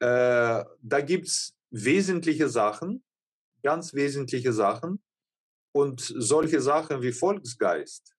Äh, 0.00 0.64
da 0.80 1.00
gibt 1.00 1.28
es 1.28 1.54
wesentliche 1.70 2.48
Sachen, 2.48 3.02
ganz 3.62 3.94
wesentliche 3.94 4.52
Sachen 4.52 5.02
und 5.72 6.00
solche 6.00 6.60
Sachen 6.60 7.00
wie 7.02 7.12
Volksgeist. 7.12 8.14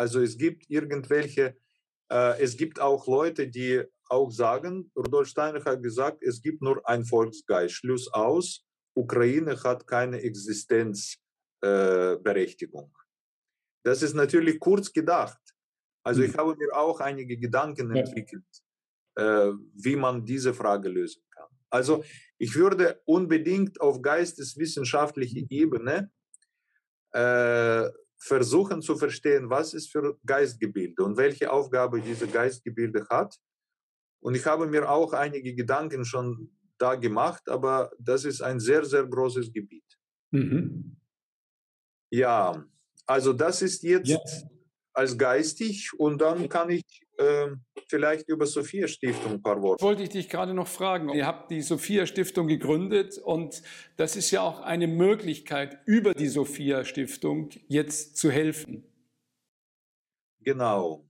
Also 0.00 0.20
es 0.22 0.38
gibt 0.38 0.70
irgendwelche, 0.70 1.58
äh, 2.10 2.40
es 2.40 2.56
gibt 2.56 2.80
auch 2.80 3.06
Leute, 3.06 3.48
die 3.48 3.82
auch 4.08 4.30
sagen, 4.30 4.90
Rudolf 4.96 5.28
Steiner 5.28 5.62
hat 5.62 5.82
gesagt, 5.82 6.22
es 6.22 6.40
gibt 6.40 6.62
nur 6.62 6.80
ein 6.88 7.04
Volksgeist. 7.04 7.74
Schluss 7.74 8.10
aus, 8.12 8.64
Ukraine 8.94 9.62
hat 9.62 9.86
keine 9.86 10.22
Existenzberechtigung. 10.22 12.86
Äh, 12.86 13.04
das 13.84 14.02
ist 14.02 14.14
natürlich 14.14 14.58
kurz 14.58 14.90
gedacht. 14.90 15.38
Also 16.02 16.22
ich 16.22 16.32
hm. 16.32 16.38
habe 16.38 16.56
mir 16.56 16.74
auch 16.74 17.00
einige 17.00 17.36
Gedanken 17.36 17.94
entwickelt. 17.94 18.46
Äh, 19.16 19.50
wie 19.74 19.96
man 19.96 20.24
diese 20.24 20.54
Frage 20.54 20.88
lösen 20.88 21.24
kann. 21.30 21.50
Also 21.68 22.04
ich 22.38 22.54
würde 22.54 23.02
unbedingt 23.04 23.78
auf 23.80 24.00
geisteswissenschaftlicher 24.00 25.44
Ebene 25.50 26.10
äh, 27.12 27.90
versuchen 28.20 28.82
zu 28.82 28.96
verstehen, 28.96 29.48
was 29.48 29.72
ist 29.72 29.90
für 29.90 30.18
Geistgebilde 30.26 31.02
und 31.02 31.16
welche 31.16 31.50
Aufgabe 31.50 32.00
diese 32.00 32.28
Geistgebilde 32.28 33.06
hat. 33.08 33.36
Und 34.22 34.34
ich 34.34 34.44
habe 34.44 34.66
mir 34.66 34.90
auch 34.90 35.14
einige 35.14 35.54
Gedanken 35.54 36.04
schon 36.04 36.50
da 36.76 36.94
gemacht, 36.94 37.48
aber 37.48 37.90
das 37.98 38.24
ist 38.24 38.42
ein 38.42 38.60
sehr, 38.60 38.84
sehr 38.84 39.06
großes 39.06 39.52
Gebiet. 39.52 39.84
Mhm. 40.30 40.96
Ja, 42.12 42.64
also 43.06 43.32
das 43.32 43.62
ist 43.62 43.82
jetzt 43.82 44.08
ja. 44.08 44.18
als 44.92 45.16
geistig 45.16 45.90
und 45.98 46.20
dann 46.20 46.48
kann 46.48 46.68
ich 46.68 46.84
vielleicht 47.88 48.28
über 48.28 48.46
Sophia 48.46 48.88
Stiftung 48.88 49.32
ein 49.32 49.42
paar 49.42 49.60
Worte. 49.60 49.82
Wollte 49.82 50.02
ich 50.02 50.08
dich 50.08 50.28
gerade 50.28 50.54
noch 50.54 50.68
fragen. 50.68 51.10
Ihr 51.10 51.26
habt 51.26 51.50
die 51.50 51.60
Sophia 51.60 52.06
Stiftung 52.06 52.46
gegründet 52.46 53.18
und 53.18 53.62
das 53.96 54.16
ist 54.16 54.30
ja 54.30 54.42
auch 54.42 54.60
eine 54.60 54.86
Möglichkeit, 54.86 55.78
über 55.86 56.14
die 56.14 56.28
Sophia 56.28 56.84
Stiftung 56.84 57.50
jetzt 57.68 58.16
zu 58.16 58.30
helfen. 58.30 58.84
Genau. 60.40 61.06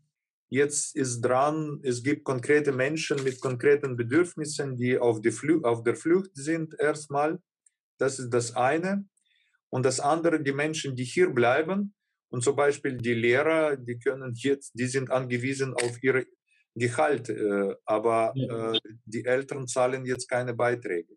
Jetzt 0.48 0.96
ist 0.96 1.20
dran, 1.20 1.78
es 1.84 2.02
gibt 2.02 2.24
konkrete 2.24 2.72
Menschen 2.72 3.22
mit 3.22 3.40
konkreten 3.40 3.96
Bedürfnissen, 3.96 4.76
die 4.76 4.98
auf, 4.98 5.20
die 5.20 5.32
auf 5.62 5.84
der 5.84 5.94
Flucht 5.94 6.32
sind 6.34 6.74
erstmal. 6.78 7.38
Das 7.98 8.18
ist 8.18 8.30
das 8.30 8.56
eine. 8.56 9.04
Und 9.68 9.86
das 9.86 10.00
andere, 10.00 10.42
die 10.42 10.52
Menschen, 10.52 10.96
die 10.96 11.04
hier 11.04 11.30
bleiben, 11.30 11.94
und 12.30 12.42
zum 12.42 12.56
Beispiel 12.56 12.96
die 12.96 13.14
Lehrer, 13.14 13.76
die 13.76 13.98
können 13.98 14.32
jetzt, 14.36 14.72
die 14.74 14.86
sind 14.86 15.10
angewiesen 15.10 15.74
auf 15.74 16.02
ihr 16.02 16.26
Gehalt, 16.76 17.28
äh, 17.28 17.74
aber 17.84 18.32
ja. 18.36 18.72
äh, 18.72 18.80
die 19.04 19.24
Eltern 19.24 19.66
zahlen 19.66 20.06
jetzt 20.06 20.28
keine 20.28 20.54
Beiträge. 20.54 21.16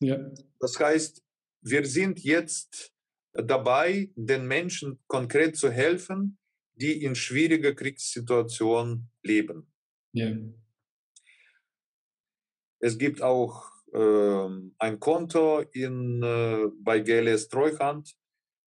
Ja. 0.00 0.30
Das 0.60 0.78
heißt, 0.78 1.22
wir 1.62 1.84
sind 1.84 2.20
jetzt 2.20 2.92
dabei, 3.32 4.10
den 4.14 4.46
Menschen 4.46 5.00
konkret 5.08 5.56
zu 5.56 5.70
helfen, 5.70 6.38
die 6.74 7.02
in 7.02 7.14
schwieriger 7.14 7.74
Kriegssituation 7.74 9.08
leben. 9.22 9.72
Ja. 10.12 10.36
Es 12.78 12.98
gibt 12.98 13.22
auch 13.22 13.70
äh, 13.92 14.48
ein 14.78 15.00
Konto 15.00 15.60
in, 15.72 16.22
äh, 16.22 16.66
bei 16.80 17.00
GLS 17.00 17.48
Treuhand, 17.48 18.14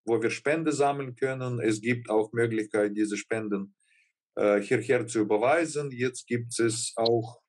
wo 0.04 0.22
wir 0.22 0.30
Spende 0.30 0.72
sammeln 0.72 1.16
können. 1.16 1.60
Es 1.60 1.80
gibt 1.80 2.10
auch 2.10 2.32
Möglichkeit, 2.32 2.96
diese 2.96 3.16
Spenden 3.16 3.74
äh, 4.36 4.60
hierher 4.60 5.06
zu 5.06 5.20
überweisen. 5.20 5.90
Jetzt 5.90 6.26
gibt 6.26 6.58
es 6.58 6.92
auch 6.96 7.40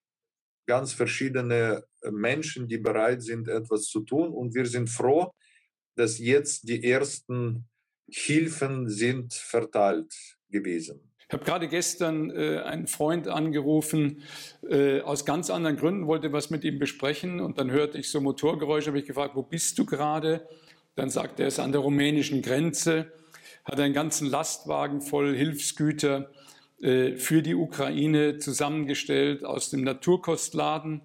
ganz 0.68 0.94
verschiedene 0.94 1.84
Menschen, 2.12 2.68
die 2.68 2.78
bereit 2.78 3.22
sind, 3.22 3.48
etwas 3.48 3.84
zu 3.86 4.02
tun. 4.02 4.32
Und 4.32 4.56
wir 4.56 4.66
sind 4.66 4.90
froh, 4.90 5.32
dass 5.96 6.20
jetzt 6.20 6.68
die 6.68 6.84
ersten 6.84 7.68
Hilfen 8.10 8.90
sind 8.90 9.34
verteilt 9.34 10.14
gewesen. 10.50 11.12
Ich 11.28 11.34
habe 11.34 11.44
gerade 11.44 11.68
gestern 11.68 12.30
äh, 12.30 12.60
einen 12.60 12.86
Freund 12.86 13.28
angerufen, 13.28 14.22
äh, 14.70 15.02
aus 15.02 15.26
ganz 15.26 15.50
anderen 15.50 15.76
Gründen, 15.76 16.06
wollte 16.06 16.32
was 16.32 16.52
mit 16.52 16.64
ihm 16.64 16.78
besprechen 16.78 17.40
und 17.40 17.58
dann 17.58 17.72
hörte 17.72 17.98
ich 17.98 18.12
so 18.12 18.22
Motorgeräusche, 18.22 18.90
habe 18.90 19.00
ich 19.00 19.06
gefragt, 19.06 19.36
wo 19.36 19.42
bist 19.42 19.80
du 19.80 19.86
gerade? 19.88 20.48
Dann 20.96 21.10
sagt 21.10 21.40
er, 21.40 21.48
ist 21.48 21.60
an 21.60 21.72
der 21.72 21.82
rumänischen 21.82 22.42
Grenze, 22.42 23.12
hat 23.64 23.80
einen 23.80 23.94
ganzen 23.94 24.30
Lastwagen 24.30 25.02
voll 25.02 25.36
Hilfsgüter 25.36 26.32
äh, 26.82 27.16
für 27.16 27.42
die 27.42 27.56
Ukraine 27.56 28.38
zusammengestellt 28.38 29.44
aus 29.44 29.70
dem 29.70 29.84
Naturkostladen 29.84 31.02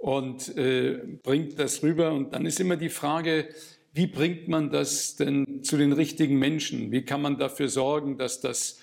und 0.00 0.56
äh, 0.56 1.00
bringt 1.22 1.58
das 1.58 1.82
rüber. 1.82 2.12
Und 2.12 2.34
dann 2.34 2.46
ist 2.46 2.60
immer 2.60 2.76
die 2.76 2.88
Frage, 2.88 3.48
wie 3.92 4.06
bringt 4.06 4.46
man 4.46 4.70
das 4.70 5.16
denn 5.16 5.62
zu 5.62 5.76
den 5.76 5.92
richtigen 5.92 6.38
Menschen? 6.38 6.92
Wie 6.92 7.02
kann 7.02 7.22
man 7.22 7.38
dafür 7.38 7.68
sorgen, 7.68 8.18
dass 8.18 8.40
das 8.40 8.78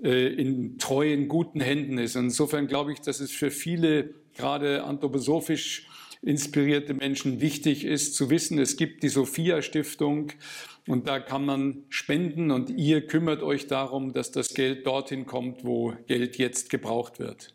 äh, 0.00 0.28
in 0.28 0.78
treuen, 0.78 1.26
guten 1.26 1.60
Händen 1.60 1.98
ist? 1.98 2.16
Und 2.16 2.26
insofern 2.26 2.68
glaube 2.68 2.92
ich, 2.92 3.00
dass 3.00 3.20
es 3.20 3.32
für 3.32 3.50
viele, 3.50 4.14
gerade 4.34 4.84
anthroposophisch 4.84 5.88
inspirierte 6.22 6.94
Menschen, 6.94 7.40
wichtig 7.40 7.84
ist 7.84 8.14
zu 8.14 8.30
wissen, 8.30 8.58
es 8.58 8.76
gibt 8.76 9.02
die 9.02 9.08
Sophia 9.08 9.60
Stiftung 9.60 10.32
und 10.86 11.08
da 11.08 11.20
kann 11.20 11.44
man 11.44 11.84
spenden 11.88 12.50
und 12.50 12.70
ihr 12.70 13.06
kümmert 13.06 13.42
euch 13.42 13.66
darum, 13.66 14.12
dass 14.12 14.30
das 14.30 14.54
Geld 14.54 14.86
dorthin 14.86 15.26
kommt, 15.26 15.64
wo 15.64 15.94
Geld 16.06 16.38
jetzt 16.38 16.70
gebraucht 16.70 17.18
wird. 17.18 17.54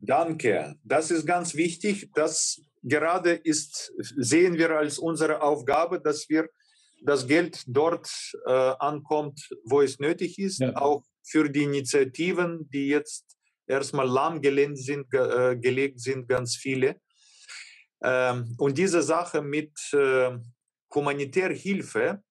Danke. 0.00 0.76
Das 0.82 1.10
ist 1.10 1.26
ganz 1.26 1.54
wichtig. 1.54 2.10
Das 2.14 2.60
gerade 2.82 3.32
ist, 3.32 3.92
sehen 3.98 4.58
wir 4.58 4.70
als 4.70 4.98
unsere 4.98 5.42
Aufgabe, 5.42 6.00
dass 6.00 6.28
wir 6.28 6.48
das 7.02 7.26
Geld 7.26 7.64
dort 7.66 8.08
äh, 8.46 8.50
ankommt, 8.50 9.48
wo 9.64 9.82
es 9.82 9.98
nötig 9.98 10.38
ist, 10.38 10.60
ja. 10.60 10.76
auch 10.76 11.04
für 11.22 11.50
die 11.50 11.62
Initiativen, 11.62 12.68
die 12.72 12.88
jetzt 12.88 13.36
erstmal 13.66 14.08
lahmgelegt 14.08 14.78
sind, 14.78 15.12
äh, 15.14 15.56
gelegt 15.56 16.00
sind, 16.00 16.28
ganz 16.28 16.56
viele. 16.56 17.00
Ähm, 18.02 18.54
und 18.58 18.76
diese 18.76 19.02
Sache 19.02 19.40
mit 19.42 19.72
äh, 19.92 20.38
humanitärer 20.94 21.54
Hilfe, 21.54 22.22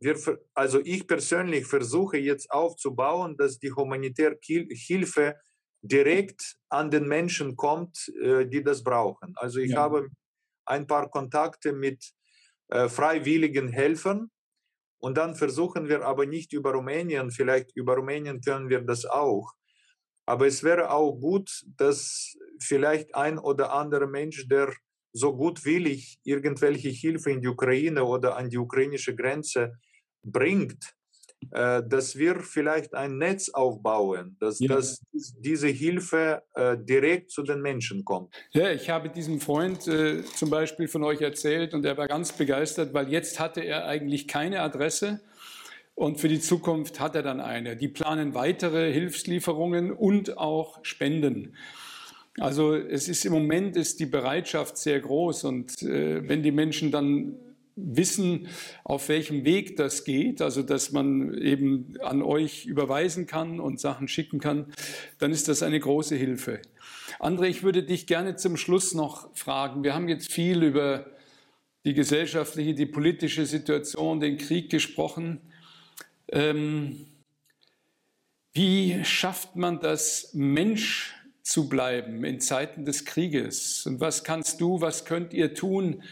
wir, 0.00 0.16
also 0.54 0.80
ich 0.84 1.06
persönlich 1.06 1.66
versuche 1.66 2.18
jetzt 2.18 2.50
aufzubauen, 2.50 3.36
dass 3.36 3.58
die 3.58 3.72
humanitäre 3.72 4.38
Hilfe 4.42 5.36
direkt 5.82 6.56
an 6.68 6.90
den 6.90 7.06
Menschen 7.06 7.56
kommt, 7.56 8.08
äh, 8.22 8.46
die 8.46 8.62
das 8.62 8.82
brauchen. 8.82 9.34
Also 9.36 9.60
ich 9.60 9.72
ja. 9.72 9.80
habe 9.80 10.08
ein 10.66 10.86
paar 10.86 11.10
Kontakte 11.10 11.72
mit 11.72 12.12
äh, 12.68 12.88
freiwilligen 12.88 13.68
Helfern 13.68 14.30
und 14.98 15.18
dann 15.18 15.34
versuchen 15.34 15.88
wir 15.88 16.04
aber 16.04 16.26
nicht 16.26 16.52
über 16.54 16.72
Rumänien, 16.72 17.30
vielleicht 17.30 17.76
über 17.76 17.96
Rumänien 17.96 18.40
können 18.40 18.70
wir 18.70 18.80
das 18.80 19.04
auch. 19.04 19.52
Aber 20.26 20.46
es 20.46 20.62
wäre 20.62 20.90
auch 20.90 21.12
gut, 21.12 21.64
dass 21.76 22.36
vielleicht 22.58 23.14
ein 23.14 23.38
oder 23.38 23.72
andere 23.72 24.06
Mensch, 24.06 24.48
der 24.48 24.72
so 25.12 25.36
gutwillig 25.36 26.18
irgendwelche 26.24 26.88
Hilfe 26.88 27.30
in 27.30 27.40
die 27.40 27.48
Ukraine 27.48 28.04
oder 28.04 28.36
an 28.36 28.50
die 28.50 28.58
ukrainische 28.58 29.14
Grenze 29.14 29.78
bringt, 30.22 30.94
äh, 31.52 31.82
dass 31.86 32.16
wir 32.16 32.40
vielleicht 32.40 32.94
ein 32.94 33.18
Netz 33.18 33.48
aufbauen, 33.50 34.36
dass, 34.40 34.60
ja. 34.60 34.68
dass 34.68 35.02
diese 35.12 35.68
Hilfe 35.68 36.42
äh, 36.54 36.76
direkt 36.78 37.30
zu 37.30 37.42
den 37.42 37.60
Menschen 37.60 38.04
kommt. 38.04 38.34
Ja, 38.52 38.70
ich 38.70 38.90
habe 38.90 39.08
diesem 39.08 39.40
Freund 39.40 39.86
äh, 39.86 40.24
zum 40.24 40.50
Beispiel 40.50 40.88
von 40.88 41.04
euch 41.04 41.20
erzählt 41.20 41.74
und 41.74 41.84
er 41.84 41.96
war 41.96 42.08
ganz 42.08 42.32
begeistert, 42.32 42.94
weil 42.94 43.10
jetzt 43.10 43.38
hatte 43.38 43.60
er 43.60 43.86
eigentlich 43.86 44.26
keine 44.26 44.62
Adresse. 44.62 45.20
Und 45.94 46.20
für 46.20 46.28
die 46.28 46.40
Zukunft 46.40 46.98
hat 46.98 47.14
er 47.14 47.22
dann 47.22 47.40
eine. 47.40 47.76
Die 47.76 47.88
planen 47.88 48.34
weitere 48.34 48.92
Hilfslieferungen 48.92 49.92
und 49.92 50.38
auch 50.38 50.84
Spenden. 50.84 51.54
Also 52.38 52.74
es 52.74 53.08
ist 53.08 53.24
im 53.24 53.32
Moment 53.32 53.76
ist 53.76 54.00
die 54.00 54.06
Bereitschaft 54.06 54.76
sehr 54.76 54.98
groß 55.00 55.44
und 55.44 55.82
äh, 55.82 56.28
wenn 56.28 56.42
die 56.42 56.50
Menschen 56.50 56.90
dann 56.90 57.36
wissen, 57.76 58.48
auf 58.84 59.08
welchem 59.08 59.44
Weg 59.44 59.76
das 59.76 60.04
geht, 60.04 60.40
also 60.40 60.62
dass 60.62 60.92
man 60.92 61.34
eben 61.34 61.94
an 62.02 62.22
euch 62.22 62.66
überweisen 62.66 63.26
kann 63.26 63.60
und 63.60 63.80
Sachen 63.80 64.08
schicken 64.08 64.40
kann, 64.40 64.72
dann 65.18 65.32
ist 65.32 65.48
das 65.48 65.62
eine 65.62 65.78
große 65.80 66.16
Hilfe. 66.16 66.60
André, 67.18 67.46
ich 67.46 67.62
würde 67.62 67.82
dich 67.82 68.06
gerne 68.06 68.36
zum 68.36 68.56
Schluss 68.56 68.94
noch 68.94 69.34
fragen. 69.34 69.82
Wir 69.82 69.94
haben 69.94 70.08
jetzt 70.08 70.32
viel 70.32 70.62
über 70.62 71.06
die 71.84 71.94
gesellschaftliche, 71.94 72.74
die 72.74 72.86
politische 72.86 73.46
Situation, 73.46 74.20
den 74.20 74.38
Krieg 74.38 74.70
gesprochen. 74.70 75.40
Ähm, 76.28 77.06
wie 78.52 79.04
schafft 79.04 79.56
man 79.56 79.80
das, 79.80 80.30
Mensch 80.32 81.14
zu 81.42 81.68
bleiben 81.68 82.24
in 82.24 82.40
Zeiten 82.40 82.84
des 82.84 83.04
Krieges? 83.04 83.84
Und 83.86 84.00
was 84.00 84.24
kannst 84.24 84.60
du, 84.60 84.80
was 84.80 85.04
könnt 85.04 85.34
ihr 85.34 85.54
tun, 85.54 86.02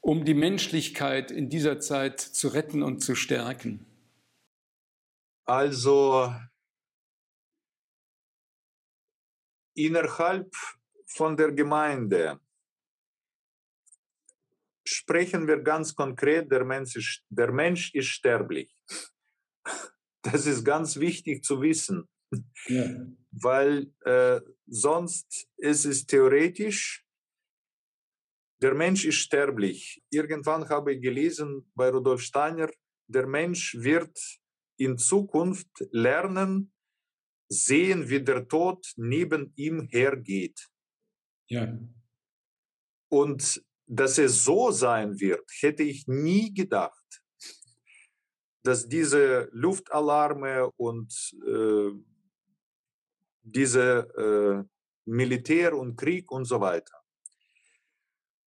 um 0.00 0.24
die 0.24 0.34
Menschlichkeit 0.34 1.30
in 1.30 1.48
dieser 1.48 1.80
Zeit 1.80 2.20
zu 2.20 2.48
retten 2.48 2.82
und 2.82 3.00
zu 3.00 3.14
stärken? 3.14 3.84
Also 5.46 6.34
innerhalb 9.74 10.54
von 11.06 11.36
der 11.36 11.52
Gemeinde 11.52 12.40
sprechen 14.86 15.46
wir 15.46 15.62
ganz 15.62 15.94
konkret, 15.94 16.50
der 16.50 16.64
Mensch 16.64 16.96
ist, 16.96 17.22
der 17.28 17.52
Mensch 17.52 17.94
ist 17.94 18.08
sterblich. 18.08 18.74
Das 20.22 20.46
ist 20.46 20.64
ganz 20.64 20.96
wichtig 20.96 21.44
zu 21.44 21.60
wissen, 21.60 22.08
ja. 22.66 23.06
weil 23.30 23.92
äh, 24.06 24.40
sonst 24.66 25.48
ist 25.58 25.84
es 25.84 26.06
theoretisch 26.06 27.04
der 28.64 28.74
Mensch 28.74 29.04
ist 29.04 29.16
sterblich. 29.16 30.02
Irgendwann 30.10 30.66
habe 30.70 30.94
ich 30.94 31.02
gelesen 31.02 31.70
bei 31.74 31.90
Rudolf 31.90 32.22
Steiner, 32.22 32.70
der 33.08 33.26
Mensch 33.26 33.74
wird 33.78 34.18
in 34.78 34.96
Zukunft 34.96 35.68
lernen, 35.90 36.72
sehen, 37.50 38.08
wie 38.08 38.22
der 38.22 38.48
Tod 38.48 38.90
neben 38.96 39.52
ihm 39.56 39.86
hergeht. 39.90 40.68
Ja. 41.50 41.78
Und 43.10 43.62
dass 43.86 44.16
es 44.16 44.44
so 44.44 44.70
sein 44.70 45.20
wird, 45.20 45.46
hätte 45.60 45.82
ich 45.82 46.06
nie 46.06 46.54
gedacht. 46.54 47.03
Dass 48.64 48.88
diese 48.88 49.48
Luftalarme 49.52 50.70
und 50.76 51.12
äh, 51.46 51.92
diese 53.42 54.08
äh, 54.16 54.68
Militär 55.04 55.76
und 55.76 55.96
Krieg 55.96 56.32
und 56.32 56.46
so 56.46 56.60
weiter, 56.60 57.04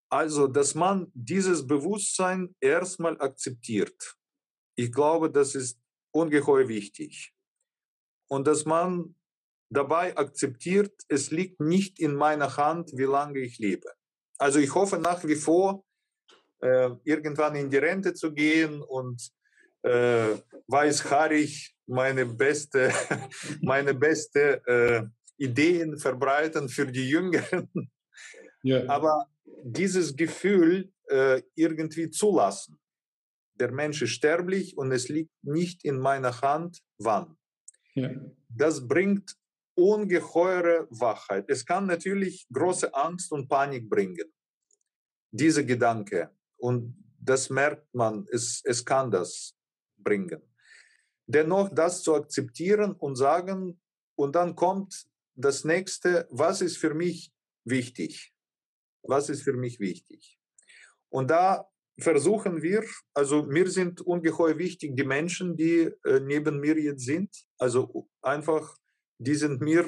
also, 0.09 0.47
dass 0.47 0.73
man 0.73 1.11
dieses 1.13 1.67
Bewusstsein 1.67 2.55
erstmal 2.61 3.19
akzeptiert. 3.19 4.15
ich 4.79 4.91
glaube, 4.91 5.29
das 5.31 5.55
ist 5.55 5.79
ungeheuer 6.11 6.67
wichtig. 6.67 7.33
Und 8.27 8.45
dass 8.47 8.63
man 8.65 9.15
dabei 9.69 10.15
akzeptiert, 10.15 10.93
es 11.07 11.31
liegt 11.31 11.59
nicht 11.59 11.99
in 11.99 12.13
meiner 12.15 12.55
Hand, 12.57 12.91
wie 12.93 13.03
lange 13.03 13.39
ich 13.39 13.57
lebe. 13.57 13.89
Also 14.37 14.59
ich 14.59 14.73
hoffe 14.73 14.97
nach 14.99 15.23
wie 15.23 15.35
vor, 15.35 15.83
äh, 16.59 16.91
irgendwann 17.03 17.55
in 17.55 17.69
die 17.69 17.77
Rente 17.77 18.13
zu 18.13 18.31
gehen 18.33 18.81
und 18.81 19.31
äh, 19.83 20.35
weißhaarig 20.67 21.75
meine 21.87 22.25
beste, 22.25 22.91
meine 23.61 23.93
beste 23.93 24.61
äh, 24.65 25.03
Ideen 25.37 25.97
verbreiten 25.97 26.69
für 26.69 26.87
die 26.87 27.09
Jüngeren. 27.09 27.91
Ja. 28.63 28.87
Aber 28.89 29.27
dieses 29.63 30.15
Gefühl 30.15 30.91
äh, 31.09 31.41
irgendwie 31.55 32.09
zulassen. 32.09 32.79
Der 33.59 33.71
Mensch 33.71 34.01
ist 34.01 34.11
sterblich 34.11 34.77
und 34.77 34.91
es 34.91 35.09
liegt 35.09 35.31
nicht 35.41 35.83
in 35.83 35.99
meiner 35.99 36.41
Hand, 36.41 36.79
wann. 36.99 37.37
Ja. 37.95 38.11
Das 38.49 38.87
bringt 38.87 39.35
ungeheure 39.75 40.87
Wachheit. 40.89 41.45
Es 41.49 41.65
kann 41.65 41.85
natürlich 41.85 42.47
große 42.51 42.93
Angst 42.93 43.31
und 43.31 43.47
Panik 43.47 43.89
bringen, 43.89 44.31
diese 45.31 45.65
Gedanke. 45.65 46.31
Und 46.57 47.03
das 47.19 47.49
merkt 47.49 47.93
man, 47.93 48.25
es, 48.31 48.61
es 48.63 48.83
kann 48.83 49.11
das 49.11 49.56
bringen. 50.07 50.41
Dennoch 51.27 51.69
das 51.73 52.03
zu 52.03 52.15
akzeptieren 52.15 52.93
und 52.93 53.15
sagen, 53.15 53.79
und 54.15 54.35
dann 54.35 54.55
kommt 54.55 54.91
das 55.35 55.63
nächste, 55.63 56.27
was 56.31 56.61
ist 56.61 56.77
für 56.77 56.93
mich 56.93 57.31
wichtig? 57.65 58.33
Was 59.03 59.29
ist 59.29 59.43
für 59.43 59.53
mich 59.53 59.79
wichtig? 59.79 60.39
Und 61.09 61.29
da 61.29 61.67
versuchen 61.99 62.61
wir, 62.61 62.83
also 63.13 63.43
mir 63.43 63.69
sind 63.69 64.01
ungeheuer 64.01 64.57
wichtig 64.57 64.95
die 64.95 65.03
Menschen, 65.03 65.55
die 65.55 65.91
äh, 66.05 66.19
neben 66.19 66.59
mir 66.59 66.77
jetzt 66.79 67.05
sind. 67.05 67.29
Also 67.57 68.07
einfach, 68.21 68.77
die 69.17 69.35
sind 69.35 69.61
mir 69.61 69.85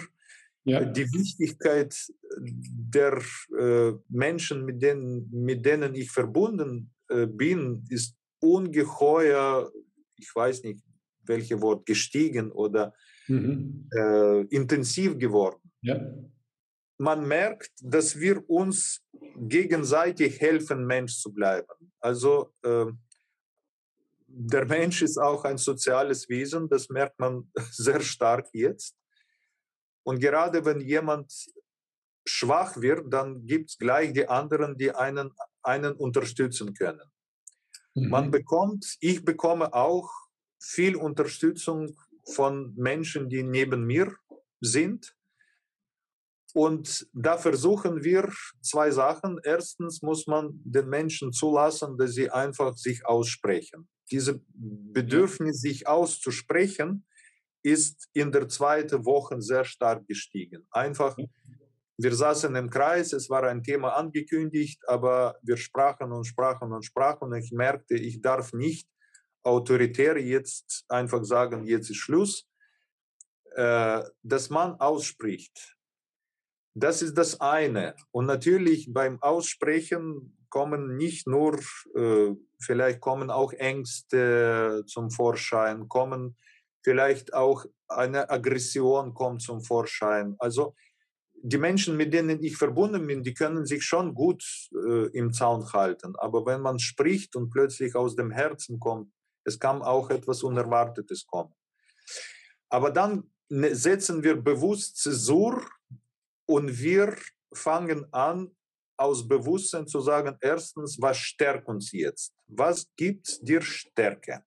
ja. 0.63 0.83
die 0.85 1.11
Wichtigkeit 1.13 1.95
der 2.39 3.21
äh, 3.57 3.93
Menschen, 4.09 4.65
mit 4.65 4.81
denen, 4.81 5.29
mit 5.31 5.65
denen 5.65 5.95
ich 5.95 6.11
verbunden 6.11 6.93
äh, 7.09 7.25
bin, 7.25 7.85
ist 7.89 8.15
ungeheuer, 8.39 9.71
ich 10.19 10.33
weiß 10.33 10.63
nicht, 10.63 10.83
welche 11.23 11.61
Wort, 11.61 11.85
gestiegen 11.85 12.51
oder 12.51 12.93
mhm. 13.27 13.87
äh, 13.95 14.41
intensiv 14.45 15.17
geworden. 15.17 15.71
Ja. 15.81 15.99
Man 16.97 17.27
merkt, 17.27 17.71
dass 17.81 18.19
wir 18.19 18.49
uns 18.49 19.01
gegenseitig 19.37 20.41
helfen, 20.41 20.85
Mensch 20.85 21.17
zu 21.17 21.33
bleiben. 21.33 21.93
Also 21.99 22.53
äh, 22.63 22.87
der 24.27 24.65
Mensch 24.65 25.01
ist 25.01 25.17
auch 25.17 25.43
ein 25.45 25.57
soziales 25.57 26.27
Wesen, 26.29 26.69
das 26.69 26.89
merkt 26.89 27.19
man 27.19 27.49
sehr 27.71 28.01
stark 28.01 28.47
jetzt. 28.53 28.95
Und 30.03 30.19
gerade 30.19 30.65
wenn 30.65 30.81
jemand 30.81 31.31
schwach 32.25 32.77
wird, 32.77 33.11
dann 33.11 33.45
gibt 33.45 33.71
es 33.71 33.77
gleich 33.77 34.13
die 34.13 34.27
anderen, 34.27 34.77
die 34.77 34.91
einen, 34.91 35.31
einen 35.63 35.93
unterstützen 35.93 36.73
können. 36.73 37.08
Mhm. 37.95 38.09
Man 38.09 38.31
bekommt, 38.31 38.97
ich 38.99 39.23
bekomme 39.23 39.73
auch 39.73 40.09
viel 40.61 40.95
Unterstützung 40.95 41.95
von 42.33 42.73
Menschen, 42.75 43.29
die 43.29 43.43
neben 43.43 43.85
mir 43.85 44.15
sind. 44.61 45.15
Und 46.53 47.07
da 47.13 47.37
versuchen 47.37 48.03
wir 48.03 48.31
zwei 48.61 48.91
Sachen. 48.91 49.39
Erstens 49.43 50.01
muss 50.01 50.25
man 50.27 50.59
den 50.63 50.89
Menschen 50.89 51.31
zulassen, 51.31 51.97
dass 51.97 52.13
sie 52.13 52.29
einfach 52.29 52.75
sich 52.75 53.05
aussprechen. 53.05 53.87
Diese 54.11 54.41
Bedürfnis, 54.47 55.61
sich 55.61 55.87
auszusprechen, 55.87 57.05
ist 57.61 58.09
in 58.13 58.31
der 58.31 58.47
zweiten 58.47 59.05
Woche 59.05 59.41
sehr 59.41 59.65
stark 59.65 60.07
gestiegen. 60.07 60.65
Einfach, 60.71 61.15
wir 62.01 62.15
saßen 62.15 62.55
im 62.55 62.69
Kreis, 62.69 63.11
es 63.11 63.29
war 63.29 63.43
ein 63.43 63.61
Thema 63.61 63.89
angekündigt, 63.97 64.87
aber 64.87 65.37
wir 65.41 65.57
sprachen 65.57 66.13
und 66.13 66.23
sprachen 66.23 66.71
und 66.71 66.83
sprachen 66.83 67.33
und 67.33 67.35
ich 67.35 67.51
merkte, 67.51 67.95
ich 67.95 68.21
darf 68.21 68.53
nicht 68.53 68.87
autoritär 69.43 70.17
jetzt 70.17 70.85
einfach 70.87 71.25
sagen, 71.25 71.65
jetzt 71.65 71.89
ist 71.89 71.97
Schluss, 71.97 72.47
äh, 73.55 74.01
dass 74.23 74.49
man 74.49 74.79
ausspricht. 74.79 75.75
Das 76.73 77.01
ist 77.01 77.17
das 77.17 77.41
eine. 77.41 77.95
Und 78.11 78.27
natürlich 78.27 78.93
beim 78.93 79.21
Aussprechen 79.21 80.37
kommen 80.49 80.95
nicht 80.95 81.27
nur, 81.27 81.59
äh, 81.95 82.33
vielleicht 82.61 83.01
kommen 83.01 83.29
auch 83.29 83.51
Ängste 83.51 84.83
zum 84.87 85.11
Vorschein, 85.11 85.89
kommen 85.89 86.37
vielleicht 86.81 87.33
auch 87.33 87.65
eine 87.89 88.29
Aggression 88.29 89.13
kommt 89.13 89.41
zum 89.41 89.61
Vorschein. 89.61 90.35
Also 90.39 90.75
die 91.41 91.57
Menschen, 91.57 91.97
mit 91.97 92.13
denen 92.13 92.43
ich 92.43 92.57
verbunden 92.57 93.05
bin, 93.07 93.23
die 93.23 93.33
können 93.33 93.65
sich 93.65 93.83
schon 93.83 94.13
gut 94.13 94.43
äh, 94.73 95.07
im 95.17 95.33
Zaun 95.33 95.71
halten. 95.73 96.15
Aber 96.17 96.45
wenn 96.45 96.61
man 96.61 96.79
spricht 96.79 97.35
und 97.35 97.49
plötzlich 97.49 97.95
aus 97.95 98.15
dem 98.15 98.31
Herzen 98.31 98.79
kommt, 98.79 99.11
es 99.43 99.59
kann 99.59 99.81
auch 99.81 100.09
etwas 100.09 100.43
Unerwartetes 100.43 101.25
kommen. 101.25 101.53
Aber 102.69 102.91
dann 102.91 103.31
ne, 103.49 103.75
setzen 103.75 104.23
wir 104.23 104.35
bewusst 104.35 104.97
Zäsur 104.97 105.65
und 106.45 106.79
wir 106.79 107.15
fangen 107.53 108.05
an, 108.13 108.51
aus 108.97 109.25
Bewusstsein 109.25 109.87
zu 109.87 110.01
sagen, 110.01 110.37
erstens, 110.41 111.01
was 111.01 111.17
stärkt 111.17 111.67
uns 111.69 111.91
jetzt? 111.93 112.33
Was 112.47 112.85
gibt 112.97 113.39
dir 113.47 113.61
Stärke? 113.61 114.43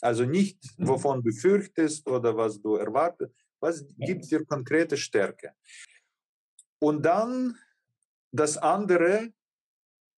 Also 0.00 0.24
nicht, 0.24 0.58
mhm. 0.78 0.88
wovon 0.88 1.22
du 1.22 1.30
fürchtest 1.30 2.08
oder 2.08 2.36
was 2.36 2.60
du 2.60 2.76
erwartest, 2.76 3.32
was 3.60 3.84
gibt 3.98 4.30
dir 4.30 4.44
konkrete 4.44 4.96
Stärke? 4.96 5.52
Und 6.82 7.02
dann 7.02 7.56
das 8.32 8.58
andere, 8.58 9.32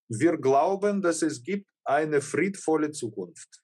wir 0.09 0.39
glauben, 0.39 1.03
dass 1.03 1.21
es 1.21 1.43
gibt 1.43 1.69
eine 1.85 2.23
friedvolle 2.23 2.91
Zukunft. 2.91 3.63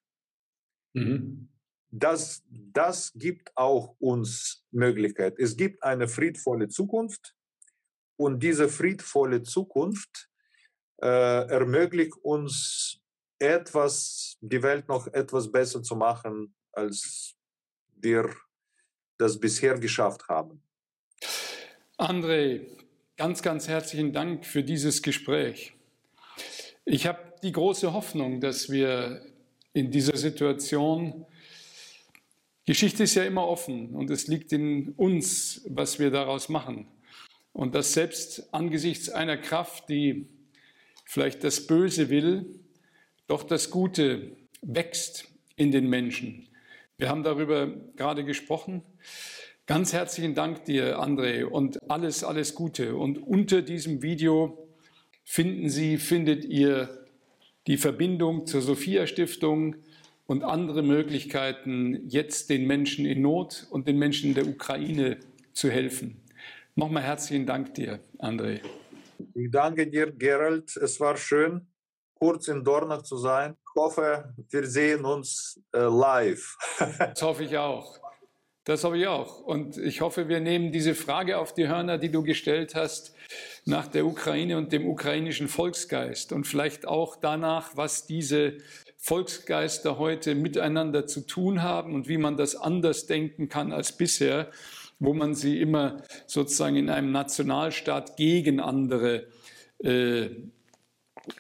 Mhm. 0.93 1.49
Das, 1.91 2.43
das 2.51 3.11
gibt 3.15 3.57
auch 3.57 3.97
uns 4.01 4.67
Möglichkeit. 4.71 5.39
Es 5.39 5.57
gibt 5.57 5.83
eine 5.83 6.09
friedvolle 6.09 6.69
Zukunft 6.69 7.35
und 8.17 8.43
diese 8.43 8.69
friedvolle 8.69 9.45
Zukunft 9.45 10.29
äh, 11.01 11.49
ermöglicht 11.49 12.17
uns 12.23 13.01
etwas, 13.39 14.37
die 14.43 14.63
Welt 14.63 14.87
noch 14.89 15.07
etwas 15.07 15.51
besser 15.51 15.83
zu 15.83 15.97
machen, 15.97 16.55
als 16.73 17.35
wir 17.97 18.31
das 19.17 19.41
bisher 19.41 19.79
geschafft 19.79 20.29
haben. 20.29 20.63
André, 21.97 22.80
ganz, 23.21 23.43
ganz 23.43 23.69
herzlichen 23.69 24.15
Dank 24.15 24.47
für 24.47 24.63
dieses 24.63 25.03
Gespräch. 25.03 25.75
Ich 26.87 27.07
habe 27.07 27.19
die 27.43 27.53
große 27.53 27.93
Hoffnung, 27.93 28.41
dass 28.41 28.71
wir 28.71 29.21
in 29.75 29.91
dieser 29.91 30.17
Situation, 30.17 31.27
Geschichte 32.65 33.03
ist 33.03 33.17
ja 33.17 33.25
immer 33.25 33.47
offen 33.47 33.95
und 33.95 34.09
es 34.09 34.27
liegt 34.27 34.55
in 34.55 34.95
uns, 34.97 35.61
was 35.69 35.99
wir 35.99 36.11
daraus 36.11 36.49
machen. 36.49 36.87
Und 37.53 37.75
dass 37.75 37.93
selbst 37.93 38.55
angesichts 38.55 39.11
einer 39.11 39.37
Kraft, 39.37 39.91
die 39.91 40.27
vielleicht 41.05 41.45
das 41.45 41.67
Böse 41.67 42.09
will, 42.09 42.47
doch 43.27 43.43
das 43.43 43.71
Gute 43.71 44.35
wächst 44.63 45.29
in 45.57 45.73
den 45.73 45.91
Menschen. 45.91 46.49
Wir 46.97 47.11
haben 47.11 47.23
darüber 47.23 47.67
gerade 47.97 48.25
gesprochen. 48.25 48.83
Ganz 49.71 49.93
herzlichen 49.93 50.35
Dank 50.35 50.65
dir, 50.65 50.99
André, 50.99 51.45
und 51.45 51.79
alles, 51.89 52.25
alles 52.25 52.57
Gute. 52.57 52.97
Und 52.97 53.19
unter 53.19 53.63
diesem 53.63 54.03
Video 54.03 54.67
finden 55.25 55.69
Sie, 55.69 55.97
findet 55.97 56.45
ihr 56.45 57.07
die 57.69 57.77
Verbindung 57.77 58.47
zur 58.47 58.63
Sophia 58.63 59.07
Stiftung 59.07 59.77
und 60.27 60.43
andere 60.43 60.83
Möglichkeiten, 60.83 62.03
jetzt 62.09 62.51
den 62.51 62.67
Menschen 62.67 63.07
in 63.07 63.23
Not 63.23 63.69
und 63.71 63.87
den 63.87 63.97
Menschen 63.97 64.31
in 64.31 64.35
der 64.35 64.49
Ukraine 64.49 65.19
zu 65.53 65.71
helfen. 65.71 66.21
Nochmal 66.75 67.05
herzlichen 67.05 67.47
Dank 67.47 67.73
dir, 67.75 68.01
André. 68.19 68.63
Ich 69.35 69.53
danke 69.53 69.87
dir, 69.87 70.11
Gerald. 70.11 70.77
Es 70.79 70.99
war 70.99 71.17
schön, 71.17 71.69
kurz 72.15 72.49
in 72.49 72.65
Dornach 72.65 73.03
zu 73.03 73.17
sein. 73.19 73.55
Ich 73.63 73.81
hoffe, 73.81 74.35
wir 74.51 74.67
sehen 74.67 75.05
uns 75.05 75.63
äh, 75.73 75.83
live. 75.83 76.57
das 76.99 77.23
hoffe 77.23 77.45
ich 77.45 77.57
auch. 77.57 78.00
Das 78.65 78.85
hoffe 78.85 78.99
ich 78.99 79.07
auch. 79.07 79.41
Und 79.41 79.79
ich 79.79 80.01
hoffe, 80.01 80.29
wir 80.29 80.41
nehmen 80.41 80.71
diese 80.71 80.95
Frage 80.95 81.39
auf 81.39 81.55
die 81.55 81.69
Hörner, 81.69 81.99
die 81.99 82.11
du 82.11 82.23
gestellt 82.23 82.75
hast, 82.75 83.15
nach 83.65 83.87
der 83.87 84.05
Ukraine 84.05 84.59
und 84.59 84.73
dem 84.73 84.87
ukrainischen 84.87 85.49
Volksgeist 85.49 86.33
und 86.33 86.47
vielleicht 86.47 86.87
auch 86.87 87.17
danach, 87.17 87.77
was 87.77 88.07
diese 88.07 88.59
Volksgeister 88.99 89.99
heute 89.99 90.35
miteinander 90.35 91.07
zu 91.07 91.27
tun 91.27 91.63
haben 91.63 91.95
und 91.95 92.07
wie 92.07 92.19
man 92.19 92.37
das 92.37 92.55
anders 92.55 93.07
denken 93.07 93.49
kann 93.49 93.73
als 93.73 93.93
bisher, 93.93 94.51
wo 94.99 95.15
man 95.15 95.35
sie 95.35 95.59
immer 95.59 96.03
sozusagen 96.27 96.77
in 96.77 96.91
einem 96.91 97.13
Nationalstaat 97.13 98.17
gegen 98.17 98.61
andere 98.61 99.27
äh, 99.83 100.29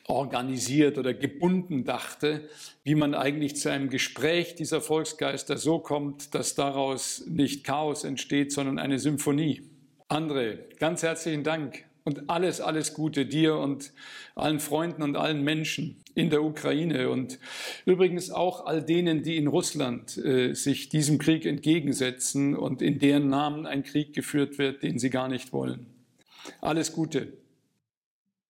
organisiert 0.06 0.98
oder 0.98 1.14
gebunden 1.14 1.84
dachte, 1.84 2.48
wie 2.84 2.94
man 2.94 3.14
eigentlich 3.14 3.56
zu 3.56 3.70
einem 3.70 3.90
Gespräch 3.90 4.54
dieser 4.54 4.80
Volksgeister 4.80 5.56
so 5.56 5.78
kommt, 5.78 6.34
dass 6.34 6.54
daraus 6.54 7.24
nicht 7.26 7.64
Chaos 7.64 8.04
entsteht, 8.04 8.52
sondern 8.52 8.78
eine 8.78 8.98
Symphonie. 8.98 9.62
André, 10.08 10.58
ganz 10.78 11.02
herzlichen 11.02 11.44
Dank 11.44 11.84
und 12.04 12.28
alles, 12.28 12.60
alles 12.60 12.94
Gute 12.94 13.26
dir 13.26 13.56
und 13.56 13.92
allen 14.34 14.60
Freunden 14.60 15.02
und 15.02 15.16
allen 15.16 15.42
Menschen 15.42 16.02
in 16.14 16.30
der 16.30 16.42
Ukraine 16.42 17.10
und 17.10 17.38
übrigens 17.86 18.30
auch 18.30 18.66
all 18.66 18.82
denen, 18.82 19.22
die 19.22 19.36
in 19.36 19.46
Russland 19.46 20.16
äh, 20.18 20.54
sich 20.54 20.88
diesem 20.88 21.18
Krieg 21.18 21.46
entgegensetzen 21.46 22.56
und 22.56 22.82
in 22.82 22.98
deren 22.98 23.28
Namen 23.28 23.66
ein 23.66 23.82
Krieg 23.82 24.12
geführt 24.12 24.58
wird, 24.58 24.82
den 24.82 24.98
sie 24.98 25.10
gar 25.10 25.28
nicht 25.28 25.52
wollen. 25.52 25.86
Alles 26.60 26.92
Gute. 26.92 27.32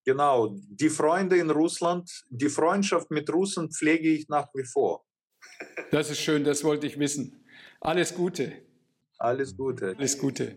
Genau, 0.05 0.57
die 0.69 0.89
Freunde 0.89 1.37
in 1.37 1.51
Russland, 1.51 2.11
die 2.31 2.49
Freundschaft 2.49 3.11
mit 3.11 3.31
Russen 3.33 3.71
pflege 3.71 4.09
ich 4.09 4.29
nach 4.29 4.49
wie 4.55 4.65
vor. 4.65 5.05
Das 5.91 6.11
ist 6.11 6.21
schön, 6.21 6.45
das 6.45 6.65
wollte 6.65 6.87
ich 6.87 6.99
wissen. 6.99 7.45
Alles 7.81 8.15
Gute. 8.15 8.53
Alles 9.19 9.57
Gute. 9.57 9.95
Alles 9.99 10.19
Gute. 10.19 10.57